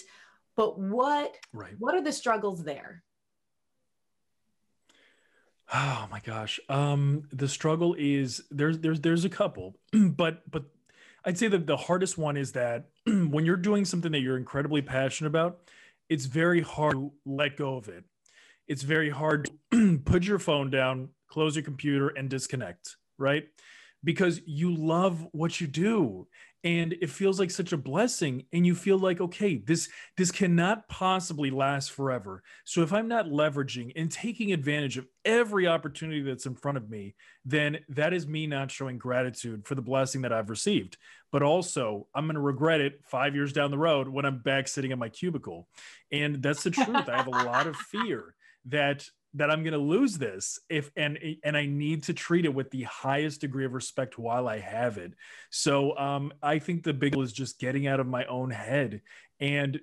But 0.57 0.79
what 0.79 1.37
right. 1.53 1.75
what 1.79 1.95
are 1.95 2.03
the 2.03 2.13
struggles 2.13 2.65
there? 2.65 3.05
Oh 5.73 6.09
my 6.11 6.21
gosh. 6.21 6.59
Um, 6.69 7.25
the 7.33 7.49
struggle 7.49 7.95
is 7.99 8.43
there's 8.51 8.79
there's 8.79 9.01
there's 9.01 9.25
a 9.25 9.29
couple, 9.29 9.77
but 9.93 10.51
but 10.51 10.65
I'd 11.25 11.39
say 11.39 11.49
that 11.49 11.67
the 11.67 11.77
hardest 11.77 12.19
one 12.19 12.37
is 12.37 12.53
that 12.53 12.87
when 13.07 13.45
you're 13.47 13.57
doing 13.57 13.85
something 13.85 14.11
that 14.13 14.21
you're 14.21 14.37
incredibly 14.37 14.83
passionate 14.83 15.29
about, 15.29 15.59
it's 16.09 16.25
very 16.27 16.61
hard 16.61 16.95
to 16.95 17.13
let 17.25 17.57
go 17.57 17.77
of 17.77 17.89
it. 17.89 18.05
It's 18.67 18.83
very 18.83 19.11
hard 19.11 19.51
to 19.73 19.99
put 20.05 20.25
your 20.25 20.39
phone 20.39 20.71
down, 20.71 21.11
close 21.29 21.55
your 21.55 21.65
computer, 21.65 22.09
and 22.09 22.29
disconnect, 22.29 22.97
right? 23.19 23.45
Because 24.03 24.41
you 24.47 24.75
love 24.75 25.27
what 25.33 25.61
you 25.61 25.67
do 25.67 26.27
and 26.63 26.93
it 27.01 27.09
feels 27.09 27.39
like 27.41 27.51
such 27.51 27.73
a 27.73 27.77
blessing 27.77 28.45
and 28.53 28.67
you 28.67 28.75
feel 28.75 28.99
like 28.99 29.21
okay 29.21 29.57
this 29.57 29.89
this 30.17 30.31
cannot 30.31 30.87
possibly 30.89 31.51
last 31.51 31.93
forever. 31.93 32.43
So 32.65 32.83
if 32.83 32.93
i'm 32.93 33.09
not 33.09 33.27
leveraging 33.27 33.93
and 33.97 34.11
taking 34.11 34.53
advantage 34.53 34.99
of 34.99 35.07
every 35.25 35.67
opportunity 35.67 36.23
that's 36.23 36.47
in 36.47 36.55
front 36.55 36.79
of 36.79 36.91
me 36.91 37.15
then 37.45 37.79
that 37.89 38.13
is 38.13 38.27
me 38.27 38.47
not 38.47 38.71
showing 38.71 38.99
gratitude 38.99 39.67
for 39.67 39.75
the 39.75 39.83
blessing 39.83 40.23
that 40.23 40.33
i've 40.33 40.51
received. 40.51 40.97
But 41.33 41.43
also 41.43 42.07
i'm 42.15 42.27
going 42.27 42.35
to 42.35 42.41
regret 42.41 42.81
it 42.81 43.01
5 43.07 43.35
years 43.35 43.53
down 43.53 43.71
the 43.71 43.79
road 43.79 44.09
when 44.09 44.25
i'm 44.25 44.39
back 44.39 44.69
sitting 44.69 44.91
in 44.91 44.99
my 44.99 45.09
cubicle. 45.09 45.69
And 46.13 46.43
that's 46.43 46.63
the 46.63 46.71
truth. 46.71 47.09
I 47.09 47.17
have 47.17 47.29
a 47.29 47.31
lot 47.31 47.67
of 47.67 47.77
fear 47.93 48.35
that 48.67 49.09
that 49.35 49.51
I'm 49.51 49.63
going 49.63 49.73
to 49.73 49.79
lose 49.79 50.19
this 50.19 50.59
if 50.69 50.91
and 50.97 51.19
and 51.45 51.57
I 51.57 51.67
need 51.67 52.05
to 52.05 52.15
treat 52.15 52.45
it 52.45 52.55
with 52.55 52.71
the 52.71 52.83
highest 52.83 53.41
degree 53.41 53.65
of 53.65 53.73
respect 53.73 54.19
while 54.19 54.49
I 54.49 54.59
have 54.59 54.99
it. 54.99 55.13
So 55.51 55.97
um, 55.97 56.33
I 56.43 56.59
think 56.59 56.83
the 56.83 56.93
big 56.93 57.17
is 57.17 57.33
just 57.33 57.61
getting 57.61 57.87
out 57.87 58.01
of 58.01 58.07
my 58.07 58.25
own 58.27 58.51
head 58.51 59.03
and 59.39 59.81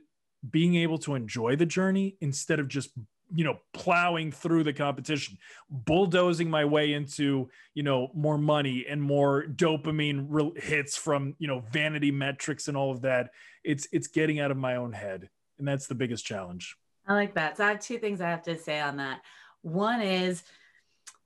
being 0.50 0.76
able 0.76 0.98
to 1.00 1.16
enjoy 1.16 1.56
the 1.56 1.66
journey 1.66 2.18
instead 2.22 2.60
of 2.60 2.68
just 2.68 2.90
you 3.34 3.44
know 3.44 3.60
plowing 3.74 4.32
through 4.32 4.64
the 4.64 4.72
competition 4.72 5.38
bulldozing 5.70 6.50
my 6.50 6.64
way 6.64 6.94
into 6.94 7.50
you 7.74 7.84
know 7.84 8.10
more 8.14 8.38
money 8.38 8.86
and 8.88 9.02
more 9.02 9.46
dopamine 9.48 10.58
hits 10.58 10.96
from 10.96 11.36
you 11.38 11.48
know 11.48 11.60
vanity 11.72 12.12
metrics 12.12 12.70
and 12.70 12.78
all 12.78 12.92
of 12.92 13.02
that 13.02 13.32
it's 13.66 13.86
it's 13.92 14.08
getting 14.08 14.40
out 14.40 14.52
of 14.52 14.56
my 14.56 14.78
own 14.78 14.94
head 14.94 15.30
and 15.60 15.68
that's 15.68 15.88
the 15.88 15.96
biggest 15.96 16.26
challenge 16.26 16.78
I 17.08 17.14
like 17.14 17.36
that. 17.36 17.58
So 17.58 17.66
I 17.66 17.70
have 17.70 17.80
two 17.80 17.98
things 17.98 18.20
I 18.20 18.30
have 18.30 18.44
to 18.44 18.58
say 18.58 18.80
on 18.80 18.98
that. 18.98 19.22
One 19.62 20.02
is 20.02 20.44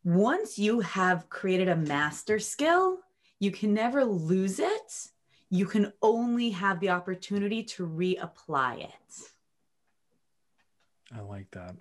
once 0.04 0.60
you 0.60 0.80
have 0.82 1.30
created 1.30 1.70
a 1.70 1.76
master 1.76 2.40
skill, 2.40 3.00
you 3.40 3.52
can 3.52 3.74
never 3.74 4.06
lose 4.06 4.60
it. 4.60 5.08
You 5.50 5.66
can 5.66 5.92
only 6.02 6.52
have 6.52 6.80
the 6.80 6.90
opportunity 6.90 7.64
to 7.64 7.88
reapply 7.88 8.84
it. 8.84 9.30
I 11.14 11.22
like 11.22 11.50
that. 11.52 11.76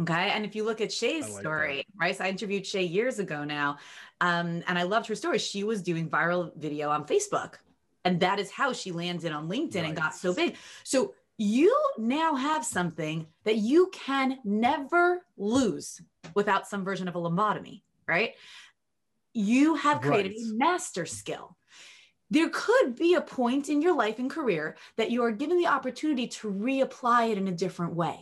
Okay. 0.00 0.30
And 0.30 0.44
if 0.44 0.54
you 0.54 0.64
look 0.64 0.80
at 0.80 0.92
Shay's 0.92 1.28
like 1.28 1.40
story, 1.40 1.76
that. 1.76 1.86
right? 2.00 2.16
So 2.16 2.24
I 2.24 2.28
interviewed 2.28 2.66
Shay 2.66 2.84
years 2.84 3.18
ago 3.18 3.44
now. 3.44 3.78
Um, 4.20 4.62
and 4.66 4.78
I 4.78 4.84
loved 4.84 5.06
her 5.08 5.14
story. 5.14 5.38
She 5.38 5.64
was 5.64 5.82
doing 5.82 6.08
viral 6.08 6.56
video 6.56 6.90
on 6.90 7.04
Facebook. 7.06 7.54
And 8.04 8.20
that 8.20 8.38
is 8.38 8.50
how 8.50 8.72
she 8.72 8.92
landed 8.92 9.32
on 9.32 9.48
LinkedIn 9.48 9.76
right. 9.76 9.86
and 9.86 9.96
got 9.96 10.14
so 10.14 10.32
big. 10.32 10.56
So 10.84 11.14
you 11.38 11.74
now 11.98 12.34
have 12.34 12.64
something 12.64 13.26
that 13.44 13.56
you 13.56 13.90
can 13.92 14.38
never 14.44 15.22
lose 15.36 16.00
without 16.34 16.66
some 16.66 16.84
version 16.84 17.08
of 17.08 17.14
a 17.14 17.20
lobotomy, 17.20 17.82
right? 18.08 18.32
You 19.34 19.74
have 19.74 20.00
created 20.00 20.32
right. 20.32 20.52
a 20.52 20.54
master 20.54 21.04
skill. 21.04 21.56
There 22.30 22.48
could 22.52 22.96
be 22.96 23.14
a 23.14 23.20
point 23.20 23.68
in 23.68 23.82
your 23.82 23.94
life 23.94 24.18
and 24.18 24.30
career 24.30 24.76
that 24.96 25.10
you 25.10 25.22
are 25.24 25.30
given 25.30 25.58
the 25.58 25.68
opportunity 25.68 26.26
to 26.26 26.50
reapply 26.50 27.32
it 27.32 27.38
in 27.38 27.46
a 27.46 27.52
different 27.52 27.94
way. 27.94 28.18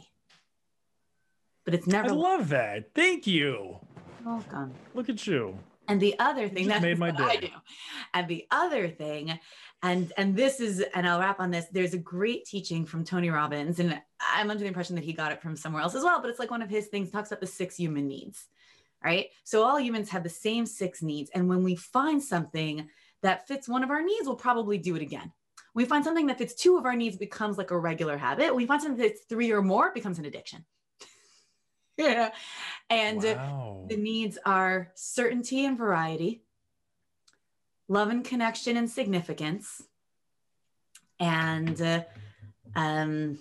But 1.65 1.75
it's 1.75 1.87
never. 1.87 2.11
I 2.11 2.13
love 2.13 2.51
that. 2.51 2.93
Thank 2.95 3.27
you. 3.27 3.79
Welcome. 4.25 4.75
Look 4.93 5.09
at 5.09 5.27
you. 5.27 5.59
And 5.89 6.01
the 6.01 6.19
other 6.19 6.49
thing 6.49 6.69
that 6.69 6.83
made 6.83 6.99
my 6.99 7.11
day. 7.13 7.25
I 7.25 7.37
do. 7.37 7.49
And 8.13 8.29
the 8.29 8.47
other 8.51 8.89
thing 8.89 9.39
and 9.85 10.13
and 10.17 10.35
this 10.35 10.59
is 10.59 10.85
and 10.95 11.07
i'll 11.07 11.21
wrap 11.21 11.39
on 11.39 11.51
this 11.53 11.67
there's 11.71 11.95
a 11.95 11.99
great 11.99 12.45
teaching 12.45 12.85
from 12.85 13.05
tony 13.05 13.31
robbins 13.31 13.79
and 13.79 14.01
i'm 14.21 14.51
under 14.51 14.63
the 14.63 14.67
impression 14.67 14.97
that 14.97 15.05
he 15.05 15.13
got 15.13 15.31
it 15.31 15.41
from 15.41 15.57
somewhere 15.57 15.83
else 15.83 15.95
as 15.95 16.03
well 16.03 16.21
but 16.21 16.29
it's 16.29 16.41
like 16.41 16.51
one 16.51 16.63
of 16.63 16.69
his 16.69 16.87
things 16.87 17.11
talks 17.11 17.31
about 17.31 17.41
the 17.41 17.47
six 17.47 17.77
human 17.77 18.09
needs 18.09 18.49
right? 19.05 19.29
So 19.45 19.63
all 19.63 19.79
humans 19.79 20.09
have 20.11 20.23
the 20.23 20.29
same 20.31 20.67
six 20.67 21.03
needs 21.03 21.31
and 21.35 21.49
when 21.49 21.63
we 21.63 21.77
find 21.77 22.23
something 22.23 22.89
that 23.23 23.47
fits 23.47 23.69
one 23.69 23.85
of 23.85 23.91
our 23.91 24.03
needs 24.03 24.27
we'll 24.27 24.37
probably 24.37 24.79
do 24.79 24.97
it 24.97 25.03
again. 25.03 25.31
We 25.75 25.85
find 25.85 26.05
something 26.05 26.27
that 26.27 26.39
fits 26.39 26.55
two 26.55 26.77
of 26.77 26.87
our 26.87 26.97
needs 26.97 27.17
becomes 27.17 27.59
like 27.59 27.73
a 27.73 27.79
regular 27.79 28.17
habit. 28.17 28.55
We 28.55 28.65
find 28.67 28.81
something 28.81 28.97
that 28.97 29.11
fits 29.11 29.25
three 29.29 29.51
or 29.51 29.61
more 29.61 29.93
becomes 29.93 30.19
an 30.19 30.25
addiction. 30.25 30.65
Yeah. 31.97 32.33
And 32.91 33.23
wow. 33.23 33.87
the 33.89 33.97
needs 33.97 34.37
are 34.45 34.91
certainty 34.97 35.65
and 35.65 35.79
variety 35.79 36.43
love 37.95 38.11
and 38.11 38.25
connection 38.25 38.77
and 38.77 38.91
significance. 38.91 39.81
And 41.21 41.81
uh, 41.81 42.03
um 42.75 43.39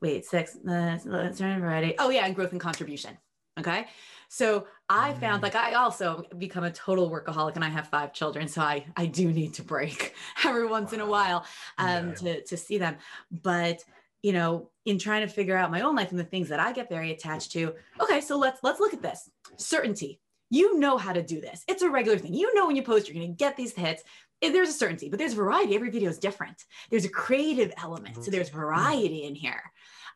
wait 0.00 0.24
six 0.24 0.56
uh, 0.56 0.98
variety. 1.04 1.94
Oh 1.98 2.10
yeah 2.10 2.24
and 2.24 2.34
growth 2.34 2.52
and 2.52 2.60
contribution. 2.60 3.18
Okay? 3.58 3.86
So 4.28 4.66
i 4.88 5.12
found 5.14 5.42
like 5.42 5.54
i 5.54 5.74
also 5.74 6.24
become 6.38 6.64
a 6.64 6.70
total 6.70 7.10
workaholic 7.10 7.54
and 7.54 7.64
i 7.64 7.68
have 7.68 7.88
five 7.88 8.12
children 8.12 8.48
so 8.48 8.60
i 8.60 8.84
i 8.96 9.06
do 9.06 9.32
need 9.32 9.54
to 9.54 9.62
break 9.62 10.14
every 10.44 10.66
once 10.66 10.90
wow. 10.90 10.94
in 10.96 11.00
a 11.00 11.06
while 11.06 11.46
um 11.78 12.08
yeah. 12.08 12.14
to 12.14 12.42
to 12.44 12.56
see 12.56 12.78
them. 12.78 12.96
But 13.30 13.84
you 14.22 14.32
know 14.32 14.70
in 14.84 14.98
trying 14.98 15.26
to 15.26 15.32
figure 15.32 15.56
out 15.56 15.70
my 15.70 15.82
own 15.82 15.96
life 15.96 16.10
and 16.10 16.18
the 16.18 16.30
things 16.32 16.48
that 16.48 16.60
i 16.60 16.72
get 16.72 16.88
very 16.88 17.10
attached 17.10 17.50
to 17.52 17.74
okay 18.00 18.20
so 18.20 18.38
let's 18.38 18.60
let's 18.62 18.80
look 18.80 18.94
at 18.94 19.02
this. 19.02 19.28
Certainty 19.56 20.20
you 20.52 20.78
know 20.78 20.98
how 20.98 21.14
to 21.14 21.22
do 21.22 21.40
this. 21.40 21.64
It's 21.66 21.80
a 21.80 21.88
regular 21.88 22.18
thing. 22.18 22.34
You 22.34 22.54
know 22.54 22.66
when 22.66 22.76
you 22.76 22.82
post, 22.82 23.08
you're 23.08 23.14
going 23.14 23.26
to 23.26 23.36
get 23.36 23.56
these 23.56 23.72
hits. 23.72 24.02
There's 24.42 24.68
a 24.68 24.72
certainty, 24.72 25.08
but 25.08 25.18
there's 25.18 25.32
variety. 25.32 25.74
Every 25.74 25.88
video 25.88 26.10
is 26.10 26.18
different. 26.18 26.62
There's 26.90 27.06
a 27.06 27.08
creative 27.08 27.72
element. 27.82 28.22
So 28.22 28.30
there's 28.30 28.50
variety 28.50 29.24
in 29.24 29.34
here. 29.34 29.62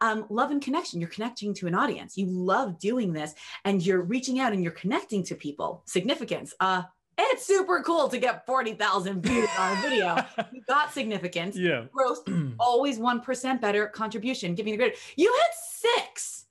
Um, 0.03 0.27
love 0.29 0.51
and 0.51 0.61
connection. 0.61 1.01
You're 1.01 1.09
connecting 1.09 1.55
to 1.55 1.67
an 1.69 1.75
audience. 1.75 2.19
You 2.19 2.27
love 2.27 2.79
doing 2.79 3.15
this 3.15 3.35
and 3.65 3.85
you're 3.85 4.03
reaching 4.03 4.39
out 4.39 4.53
and 4.53 4.63
you're 4.63 4.73
connecting 4.73 5.25
to 5.25 5.35
people. 5.37 5.83
Significance. 5.87 6.53
Uh, 6.61 6.83
it's 7.17 7.47
super 7.47 7.83
cool 7.83 8.11
to 8.11 8.19
get 8.19 8.45
40,000 8.45 9.23
views 9.23 9.49
on 9.59 9.79
a 9.79 9.81
video. 9.81 10.17
you 10.53 10.61
got 10.69 10.93
significance. 10.93 11.57
Yeah. 11.57 11.87
Growth, 11.91 12.29
always 12.61 12.99
1% 12.99 13.61
better 13.63 13.87
contribution, 13.87 14.55
giving 14.55 14.73
the 14.73 14.77
great. 14.77 14.97
You 15.17 15.33
had 15.33 15.51
six. 15.55 16.45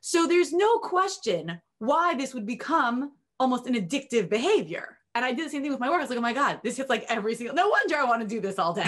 So 0.00 0.26
there's 0.26 0.52
no 0.52 0.78
question 0.78 1.60
why 1.82 2.14
this 2.14 2.32
would 2.32 2.46
become 2.46 3.10
almost 3.40 3.66
an 3.66 3.74
addictive 3.74 4.28
behavior. 4.28 4.98
And 5.16 5.24
I 5.24 5.32
did 5.32 5.46
the 5.46 5.50
same 5.50 5.62
thing 5.62 5.72
with 5.72 5.80
my 5.80 5.90
work. 5.90 5.98
I 5.98 6.02
was 6.02 6.10
like, 6.10 6.18
oh 6.18 6.22
my 6.22 6.32
God, 6.32 6.60
this 6.62 6.76
hits 6.76 6.88
like 6.88 7.04
every 7.08 7.34
single, 7.34 7.56
no 7.56 7.68
wonder 7.68 7.96
I 7.96 8.04
want 8.04 8.22
to 8.22 8.28
do 8.28 8.40
this 8.40 8.56
all 8.56 8.72
day. 8.72 8.86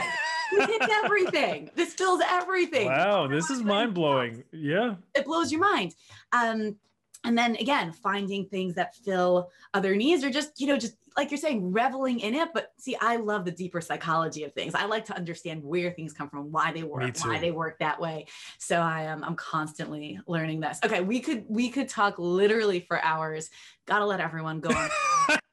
this 0.53 0.67
hits 0.67 0.87
everything. 1.05 1.71
This 1.75 1.93
fills 1.93 2.23
everything. 2.25 2.87
Wow, 2.87 3.27
this 3.27 3.51
is 3.51 3.63
mind 3.65 3.95
blowing. 3.95 4.45
Yeah. 4.53 4.95
It 5.13 5.25
blows 5.25 5.51
your 5.51 5.61
mind. 5.61 5.93
Um, 6.33 6.77
and 7.25 7.37
then 7.37 7.57
again, 7.57 7.93
finding 7.93 8.47
things 8.47 8.75
that 8.75 8.95
fill 8.95 9.51
other 9.73 9.97
needs 9.97 10.23
or 10.23 10.31
just, 10.31 10.61
you 10.61 10.67
know, 10.67 10.77
just 10.77 10.97
like 11.17 11.31
you're 11.31 11.39
saying, 11.39 11.73
reveling 11.73 12.21
in 12.21 12.35
it. 12.35 12.51
But 12.53 12.73
see, 12.77 12.97
I 13.01 13.17
love 13.17 13.45
the 13.45 13.51
deeper 13.51 13.81
psychology 13.81 14.45
of 14.45 14.53
things. 14.53 14.75
I 14.75 14.85
like 14.85 15.07
to 15.07 15.17
understand 15.17 15.63
where 15.63 15.91
things 15.93 16.13
come 16.13 16.29
from, 16.29 16.53
why 16.53 16.73
they 16.73 16.83
work, 16.83 17.17
why 17.25 17.39
they 17.39 17.51
work 17.51 17.79
that 17.79 18.01
way. 18.01 18.27
So 18.59 18.81
I 18.81 19.03
am 19.03 19.25
I'm 19.25 19.37
constantly 19.37 20.21
learning 20.27 20.61
this. 20.61 20.81
Okay, 20.85 21.01
we 21.01 21.21
could 21.21 21.45
we 21.49 21.71
could 21.71 21.89
talk 21.89 22.17
literally 22.19 22.81
for 22.81 23.03
hours. 23.03 23.49
Gotta 23.87 24.05
let 24.05 24.21
everyone 24.21 24.61
go 24.61 24.71
on. 24.71 24.91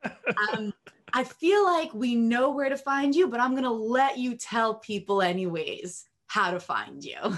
um, 0.54 0.74
I 1.14 1.24
feel 1.24 1.64
like 1.64 1.94
we 1.94 2.16
know 2.16 2.52
where 2.52 2.70
to 2.70 2.78
find 2.78 3.16
you, 3.16 3.28
but 3.28 3.40
I'm 3.40 3.56
gonna 3.56 3.72
let 3.72 4.18
you 4.18 4.36
tell 4.36 4.76
people 4.76 5.22
anyways 5.22 6.06
how 6.28 6.52
to 6.52 6.60
find 6.60 7.04
you. 7.04 7.38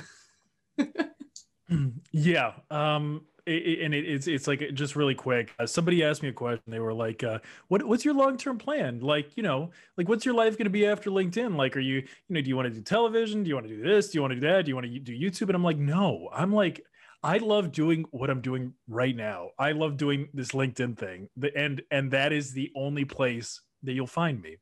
yeah. 2.12 2.54
Um 2.72 3.26
it, 3.46 3.80
and 3.82 3.94
it, 3.94 4.06
it's 4.06 4.28
it's 4.28 4.48
like 4.48 4.74
just 4.74 4.96
really 4.96 5.16
quick. 5.16 5.54
Uh, 5.60 5.66
somebody 5.66 6.04
asked 6.04 6.24
me 6.24 6.30
a 6.30 6.34
question. 6.34 6.64
They 6.68 6.80
were 6.80 6.94
like, 6.94 7.24
uh, 7.24 7.40
"What 7.68 7.84
what's 7.84 8.06
your 8.06 8.14
long 8.14 8.38
term 8.38 8.58
plan? 8.58 9.00
Like, 9.00 9.36
you 9.36 9.44
know, 9.44 9.72
like 9.98 10.08
what's 10.08 10.26
your 10.26 10.36
life 10.36 10.58
going 10.58 10.66
to 10.66 10.72
be 10.72 10.86
after 10.86 11.10
LinkedIn? 11.10 11.56
Like, 11.56 11.76
are 11.76 11.82
you 11.82 11.98
you 11.98 12.08
know, 12.30 12.42
do 12.42 12.50
you 12.50 12.56
want 12.56 12.68
to 12.68 12.74
do 12.74 12.82
television? 12.82 13.44
Do 13.44 13.50
you 13.50 13.56
want 13.56 13.68
to 13.68 13.76
do 13.76 13.84
this? 13.84 14.10
Do 14.10 14.18
you 14.18 14.22
want 14.22 14.34
to 14.34 14.40
do 14.40 14.48
that? 14.48 14.66
Do 14.66 14.70
you 14.70 14.76
want 14.76 14.88
to 14.88 15.00
do 15.00 15.18
YouTube?" 15.18 15.48
And 15.48 15.56
I'm 15.56 15.64
like, 15.64 15.78
"No, 15.78 16.30
I'm 16.34 16.54
like." 16.54 16.84
I 17.26 17.38
love 17.38 17.72
doing 17.72 18.04
what 18.12 18.30
I'm 18.30 18.42
doing 18.42 18.74
right 18.90 19.16
now. 19.16 19.52
I 19.58 19.72
love 19.72 19.96
doing 19.96 20.28
this 20.34 20.50
LinkedIn 20.50 20.98
thing, 20.98 21.30
the, 21.38 21.56
and 21.58 21.82
and 21.90 22.12
that 22.12 22.34
is 22.34 22.52
the 22.52 22.70
only 22.76 23.06
place 23.06 23.62
that 23.84 23.94
you'll 23.94 24.08
find 24.08 24.42
me. 24.42 24.58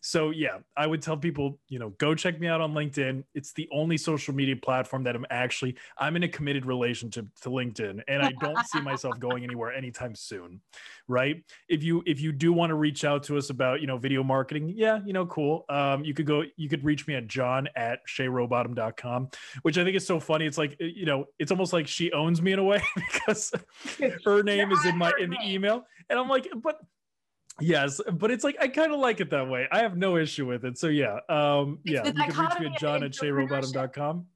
So 0.00 0.30
yeah, 0.30 0.58
I 0.76 0.86
would 0.86 1.02
tell 1.02 1.16
people, 1.16 1.58
you 1.68 1.78
know, 1.78 1.90
go 1.90 2.14
check 2.14 2.40
me 2.40 2.46
out 2.46 2.60
on 2.60 2.72
LinkedIn. 2.72 3.24
It's 3.34 3.52
the 3.52 3.68
only 3.72 3.96
social 3.96 4.34
media 4.34 4.56
platform 4.56 5.04
that 5.04 5.14
I'm 5.14 5.26
actually 5.30 5.76
I'm 5.98 6.16
in 6.16 6.22
a 6.22 6.28
committed 6.28 6.66
relationship 6.66 7.26
to 7.42 7.50
LinkedIn 7.50 8.02
and 8.08 8.22
I 8.22 8.32
don't 8.40 8.58
see 8.66 8.80
myself 8.80 9.18
going 9.18 9.44
anywhere 9.44 9.72
anytime 9.72 10.14
soon. 10.14 10.60
Right? 11.06 11.44
If 11.68 11.82
you 11.82 12.02
if 12.06 12.20
you 12.20 12.32
do 12.32 12.52
want 12.52 12.70
to 12.70 12.74
reach 12.74 13.04
out 13.04 13.22
to 13.24 13.36
us 13.36 13.50
about, 13.50 13.80
you 13.80 13.86
know, 13.86 13.98
video 13.98 14.22
marketing, 14.22 14.72
yeah, 14.74 15.00
you 15.04 15.12
know, 15.12 15.26
cool. 15.26 15.64
Um, 15.68 16.04
you 16.04 16.14
could 16.14 16.26
go 16.26 16.44
you 16.56 16.68
could 16.68 16.84
reach 16.84 17.06
me 17.06 17.14
at 17.14 17.26
john 17.26 17.68
at 17.76 18.00
shayrowbottom.com, 18.08 19.28
which 19.62 19.76
I 19.76 19.84
think 19.84 19.96
is 19.96 20.06
so 20.06 20.18
funny. 20.18 20.46
It's 20.46 20.58
like, 20.58 20.76
you 20.80 21.04
know, 21.04 21.26
it's 21.38 21.50
almost 21.50 21.72
like 21.72 21.86
she 21.86 22.10
owns 22.12 22.40
me 22.40 22.52
in 22.52 22.58
a 22.58 22.64
way 22.64 22.82
because 22.96 23.52
her 24.24 24.42
name 24.42 24.72
is 24.72 24.84
in 24.86 24.96
my 24.96 25.12
in 25.18 25.30
the 25.30 25.38
email. 25.44 25.84
And 26.08 26.18
I'm 26.18 26.28
like, 26.28 26.48
but 26.62 26.80
Yes, 27.58 28.00
but 28.12 28.30
it's 28.30 28.44
like 28.44 28.56
I 28.60 28.68
kind 28.68 28.92
of 28.92 29.00
like 29.00 29.20
it 29.20 29.30
that 29.30 29.48
way. 29.48 29.66
I 29.70 29.80
have 29.80 29.96
no 29.96 30.16
issue 30.16 30.46
with 30.46 30.64
it. 30.64 30.78
So 30.78 30.88
yeah, 30.88 31.18
um, 31.28 31.78
yeah, 31.84 32.04
you 32.04 32.12
can 32.12 32.26
reach 32.26 32.60
me 32.60 32.66
at 32.66 32.78
john 32.78 33.02
at 33.02 33.12
shayrowbottom.com. 33.12 34.26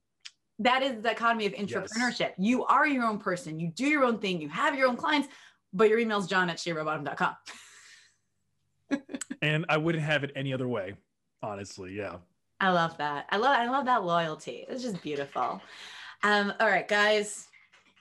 That 0.61 0.83
is 0.83 1.03
the 1.03 1.11
economy 1.11 1.47
of 1.47 1.53
entrepreneurship. 1.55 2.19
Yes. 2.21 2.33
You 2.39 2.65
are 2.65 2.87
your 2.87 3.05
own 3.05 3.19
person. 3.19 3.59
You 3.59 3.69
do 3.69 3.87
your 3.87 4.05
own 4.05 4.19
thing. 4.19 4.41
You 4.41 4.49
have 4.49 4.77
your 4.77 4.89
own 4.89 4.97
clients, 4.97 5.29
but 5.73 5.89
your 5.89 5.99
email's 5.99 6.27
john 6.27 6.51
at 6.51 6.59
shayrowbottom.com. 6.59 7.37
and 9.43 9.67
I 9.69 9.79
wouldn't 9.79 10.05
have 10.05 10.25
it 10.25 10.33
any 10.37 10.53
other 10.53 10.69
way, 10.69 10.95
honestly. 11.43 11.95
Yeah. 11.95 12.17
I 12.61 12.71
love 12.71 12.97
that. 12.99 13.27
I 13.31 13.37
love 13.37 13.57
I 13.59 13.69
love 13.69 13.87
that 13.87 14.05
loyalty. 14.05 14.65
It's 14.69 14.83
just 14.83 15.03
beautiful. 15.03 15.61
Um, 16.23 16.53
all 16.61 16.69
right, 16.69 16.87
guys 16.87 17.49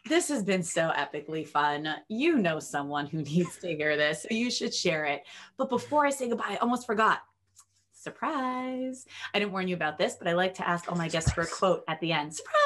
this 0.05 0.27
has 0.29 0.43
been 0.43 0.63
so 0.63 0.91
epically 0.95 1.47
fun. 1.47 1.87
You 2.07 2.37
know 2.37 2.59
someone 2.59 3.05
who 3.05 3.17
needs 3.23 3.57
to 3.57 3.75
hear 3.75 3.95
this, 3.97 4.23
so 4.23 4.29
you 4.31 4.51
should 4.51 4.73
share 4.73 5.05
it. 5.05 5.23
But 5.57 5.69
before 5.69 6.05
I 6.05 6.09
say 6.09 6.29
goodbye, 6.29 6.45
I 6.49 6.57
almost 6.57 6.85
forgot. 6.85 7.19
Surprise. 7.93 9.05
I 9.33 9.39
didn't 9.39 9.53
warn 9.53 9.69
you 9.69 9.75
about 9.75 9.97
this, 9.97 10.15
but 10.15 10.27
I 10.27 10.33
like 10.33 10.53
to 10.55 10.67
ask 10.67 10.91
all 10.91 10.97
my 10.97 11.07
guests 11.07 11.31
for 11.31 11.41
a 11.41 11.47
quote 11.47 11.83
at 11.87 12.01
the 12.01 12.11
end. 12.11 12.35
Surprise. 12.35 12.59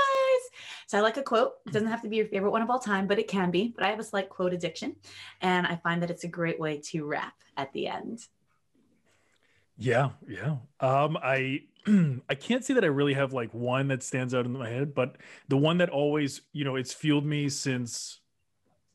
So 0.88 0.98
I 0.98 1.02
like 1.02 1.18
a 1.18 1.22
quote. 1.22 1.54
It 1.68 1.74
doesn't 1.74 1.90
have 1.90 2.02
to 2.02 2.10
be 2.10 2.16
your 2.16 2.26
favorite 2.26 2.50
one 2.50 2.64
of 2.64 2.72
all 2.72 2.80
time, 2.80 3.06
but 3.06 3.20
it 3.20 3.28
can 3.28 3.52
be. 3.52 3.74
But 3.76 3.86
I 3.86 3.90
have 3.90 4.00
a 4.00 4.04
slight 4.04 4.30
quote 4.30 4.54
addiction. 4.54 4.96
And 5.42 5.68
I 5.68 5.76
find 5.76 6.02
that 6.02 6.10
it's 6.10 6.24
a 6.24 6.30
great 6.30 6.60
way 6.60 6.80
to 6.86 7.06
wrap 7.06 7.36
at 7.56 7.72
the 7.74 7.88
end. 7.88 8.26
Yeah, 9.78 10.10
yeah. 10.28 10.58
Um, 10.80 11.18
I 11.22 11.62
I 12.30 12.36
can't 12.36 12.66
say 12.66 12.74
that 12.74 12.84
I 12.84 12.88
really 12.88 13.14
have 13.14 13.34
like 13.34 13.54
one 13.54 13.88
that 13.90 14.04
stands 14.04 14.34
out 14.34 14.46
in 14.46 14.52
my 14.52 14.70
head, 14.70 14.94
but 14.94 15.18
the 15.48 15.58
one 15.58 15.78
that 15.78 15.90
always, 15.90 16.42
you 16.52 16.66
know, 16.66 16.76
it's 16.76 16.94
fueled 16.94 17.26
me 17.26 17.50
since 17.50 18.20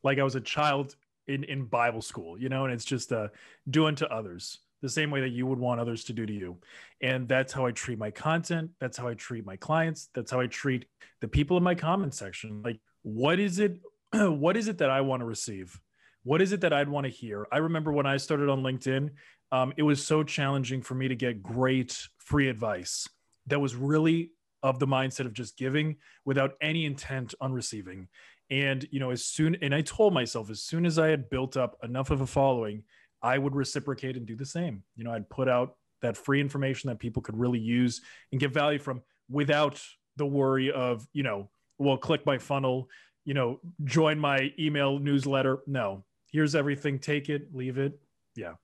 like 0.03 0.18
I 0.18 0.25
was 0.25 0.35
a 0.35 0.40
child 0.40 0.97
in 1.29 1.45
in 1.45 1.66
Bible 1.66 2.03
school, 2.03 2.38
you 2.38 2.49
know, 2.49 2.64
and 2.64 2.75
it's 2.75 2.85
just 2.85 3.12
uh 3.12 3.29
do 3.71 3.87
unto 3.87 4.05
others 4.07 4.59
the 4.83 4.88
same 4.88 5.12
way 5.12 5.21
that 5.21 5.31
you 5.31 5.47
would 5.47 5.61
want 5.61 5.81
others 5.81 6.03
to 6.05 6.12
do 6.12 6.27
to 6.27 6.33
you. 6.33 6.59
And 7.01 7.29
that's 7.29 7.53
how 7.53 7.66
I 7.66 7.71
treat 7.71 7.99
my 7.99 8.11
content, 8.11 8.73
that's 8.81 8.99
how 8.99 9.07
I 9.07 9.14
treat 9.14 9.47
my 9.47 9.57
clients, 9.57 10.09
that's 10.12 10.31
how 10.33 10.40
I 10.40 10.49
treat 10.49 10.87
the 11.21 11.29
people 11.29 11.57
in 11.57 11.62
my 11.62 11.77
comment 11.77 12.14
section. 12.14 12.62
Like 12.64 12.81
what 13.03 13.38
is 13.38 13.61
it 13.61 13.81
what 14.12 14.57
is 14.57 14.68
it 14.68 14.79
that 14.79 14.90
I 14.90 15.01
want 15.03 15.21
to 15.21 15.27
receive? 15.27 15.81
What 16.25 16.41
is 16.41 16.53
it 16.53 16.61
that 16.61 16.73
I'd 16.73 16.89
want 16.89 17.05
to 17.05 17.11
hear? 17.11 17.47
I 17.51 17.59
remember 17.59 17.93
when 17.93 18.07
I 18.07 18.17
started 18.17 18.49
on 18.49 18.63
LinkedIn, 18.63 19.11
um, 19.51 19.73
it 19.77 19.83
was 19.83 20.05
so 20.05 20.23
challenging 20.23 20.81
for 20.83 20.95
me 20.95 21.09
to 21.09 21.17
get 21.17 21.43
great 21.43 21.99
free 22.19 22.49
advice 22.49 23.09
that 23.47 23.61
was 23.61 23.75
really 23.75 24.31
of 24.63 24.79
the 24.79 24.87
mindset 24.87 25.27
of 25.27 25.33
just 25.33 25.59
giving 25.59 25.97
without 26.25 26.53
any 26.61 26.87
intent 26.87 27.35
on 27.41 27.53
receiving. 27.53 28.09
And, 28.51 28.87
you 28.91 29.01
know, 29.01 29.11
as 29.11 29.25
soon, 29.25 29.57
and 29.63 29.75
I 29.75 29.81
told 29.81 30.15
myself, 30.15 30.51
as 30.51 30.63
soon 30.63 30.87
as 30.87 30.99
I 30.99 31.09
had 31.09 31.29
built 31.29 31.57
up 31.57 31.77
enough 31.83 32.11
of 32.11 32.21
a 32.21 32.27
following, 32.27 32.85
I 33.21 33.39
would 33.39 33.55
reciprocate 33.55 34.17
and 34.17 34.27
do 34.27 34.37
the 34.37 34.47
same. 34.47 34.85
You 34.95 35.05
know, 35.05 35.13
I'd 35.13 35.29
put 35.29 35.49
out 35.49 35.77
that 36.03 36.17
free 36.17 36.41
information 36.41 36.89
that 36.89 36.99
people 36.99 37.23
could 37.23 37.37
really 37.37 37.59
use 37.59 38.01
and 38.31 38.41
get 38.41 38.53
value 38.53 38.79
from 38.79 39.03
without 39.29 39.81
the 40.17 40.27
worry 40.27 40.71
of, 40.71 41.07
you 41.13 41.23
know, 41.23 41.51
well, 41.79 41.97
click 41.97 42.27
my 42.27 42.39
funnel, 42.39 42.89
you 43.25 43.35
know, 43.35 43.61
join 43.85 44.19
my 44.19 44.53
email 44.59 44.99
newsletter. 44.99 45.61
No, 45.67 46.05
here's 46.33 46.55
everything. 46.55 46.99
Take 46.99 47.29
it, 47.29 47.55
leave 47.55 47.79
it. 47.79 47.99
Yeah. 48.35 48.55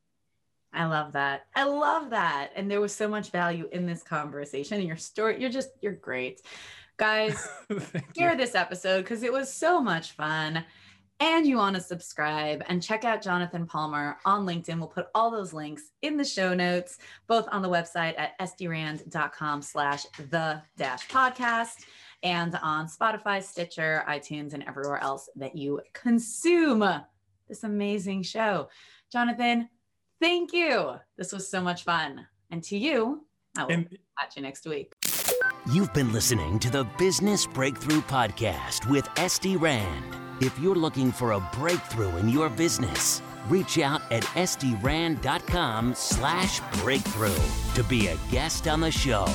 I 0.72 0.86
love 0.86 1.12
that. 1.12 1.46
I 1.54 1.64
love 1.64 2.10
that. 2.10 2.50
And 2.54 2.70
there 2.70 2.80
was 2.80 2.94
so 2.94 3.08
much 3.08 3.30
value 3.30 3.68
in 3.72 3.86
this 3.86 4.02
conversation 4.02 4.78
and 4.78 4.86
your 4.86 4.96
story. 4.96 5.40
You're 5.40 5.50
just, 5.50 5.70
you're 5.80 5.92
great. 5.92 6.42
Guys, 6.96 7.48
share 8.16 8.36
this 8.36 8.54
episode 8.54 9.02
because 9.02 9.22
it 9.22 9.32
was 9.32 9.52
so 9.52 9.80
much 9.80 10.12
fun. 10.12 10.64
And 11.20 11.46
you 11.46 11.56
want 11.56 11.74
to 11.74 11.82
subscribe 11.82 12.62
and 12.68 12.82
check 12.82 13.04
out 13.04 13.22
Jonathan 13.22 13.66
Palmar 13.66 14.18
on 14.24 14.46
LinkedIn. 14.46 14.78
We'll 14.78 14.86
put 14.86 15.08
all 15.14 15.30
those 15.30 15.52
links 15.52 15.90
in 16.02 16.16
the 16.16 16.24
show 16.24 16.54
notes, 16.54 16.98
both 17.26 17.48
on 17.50 17.60
the 17.60 17.68
website 17.68 18.14
at 18.18 18.38
sdrand.com 18.38 19.62
slash 19.62 20.04
the 20.30 20.62
dash 20.76 21.08
podcast 21.08 21.84
and 22.22 22.56
on 22.62 22.86
Spotify, 22.86 23.42
Stitcher, 23.42 24.04
iTunes, 24.08 24.52
and 24.52 24.62
everywhere 24.68 24.98
else 24.98 25.28
that 25.34 25.56
you 25.56 25.80
consume 25.92 26.84
this 27.48 27.64
amazing 27.64 28.22
show. 28.22 28.68
Jonathan, 29.10 29.68
Thank 30.20 30.52
you. 30.52 30.94
This 31.16 31.32
was 31.32 31.48
so 31.48 31.60
much 31.60 31.84
fun. 31.84 32.26
And 32.50 32.62
to 32.64 32.76
you, 32.76 33.24
I 33.56 33.64
will 33.64 33.70
and- 33.72 33.98
catch 34.18 34.36
you 34.36 34.42
next 34.42 34.66
week. 34.66 34.92
You've 35.72 35.92
been 35.92 36.12
listening 36.12 36.58
to 36.60 36.70
the 36.70 36.84
Business 36.98 37.46
Breakthrough 37.46 38.00
Podcast 38.02 38.88
with 38.90 39.04
SD 39.16 39.60
Rand. 39.60 40.04
If 40.40 40.58
you're 40.58 40.74
looking 40.74 41.12
for 41.12 41.32
a 41.32 41.50
breakthrough 41.52 42.16
in 42.16 42.28
your 42.28 42.48
business, 42.48 43.22
reach 43.48 43.78
out 43.78 44.00
at 44.10 44.22
sdrand.com 44.24 45.94
slash 45.94 46.60
breakthrough 46.82 47.34
to 47.74 47.84
be 47.84 48.08
a 48.08 48.16
guest 48.30 48.66
on 48.66 48.80
the 48.80 48.90
show. 48.90 49.26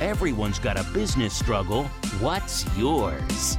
Everyone's 0.00 0.58
got 0.58 0.78
a 0.78 0.84
business 0.92 1.34
struggle. 1.34 1.84
What's 2.20 2.64
yours? 2.76 3.58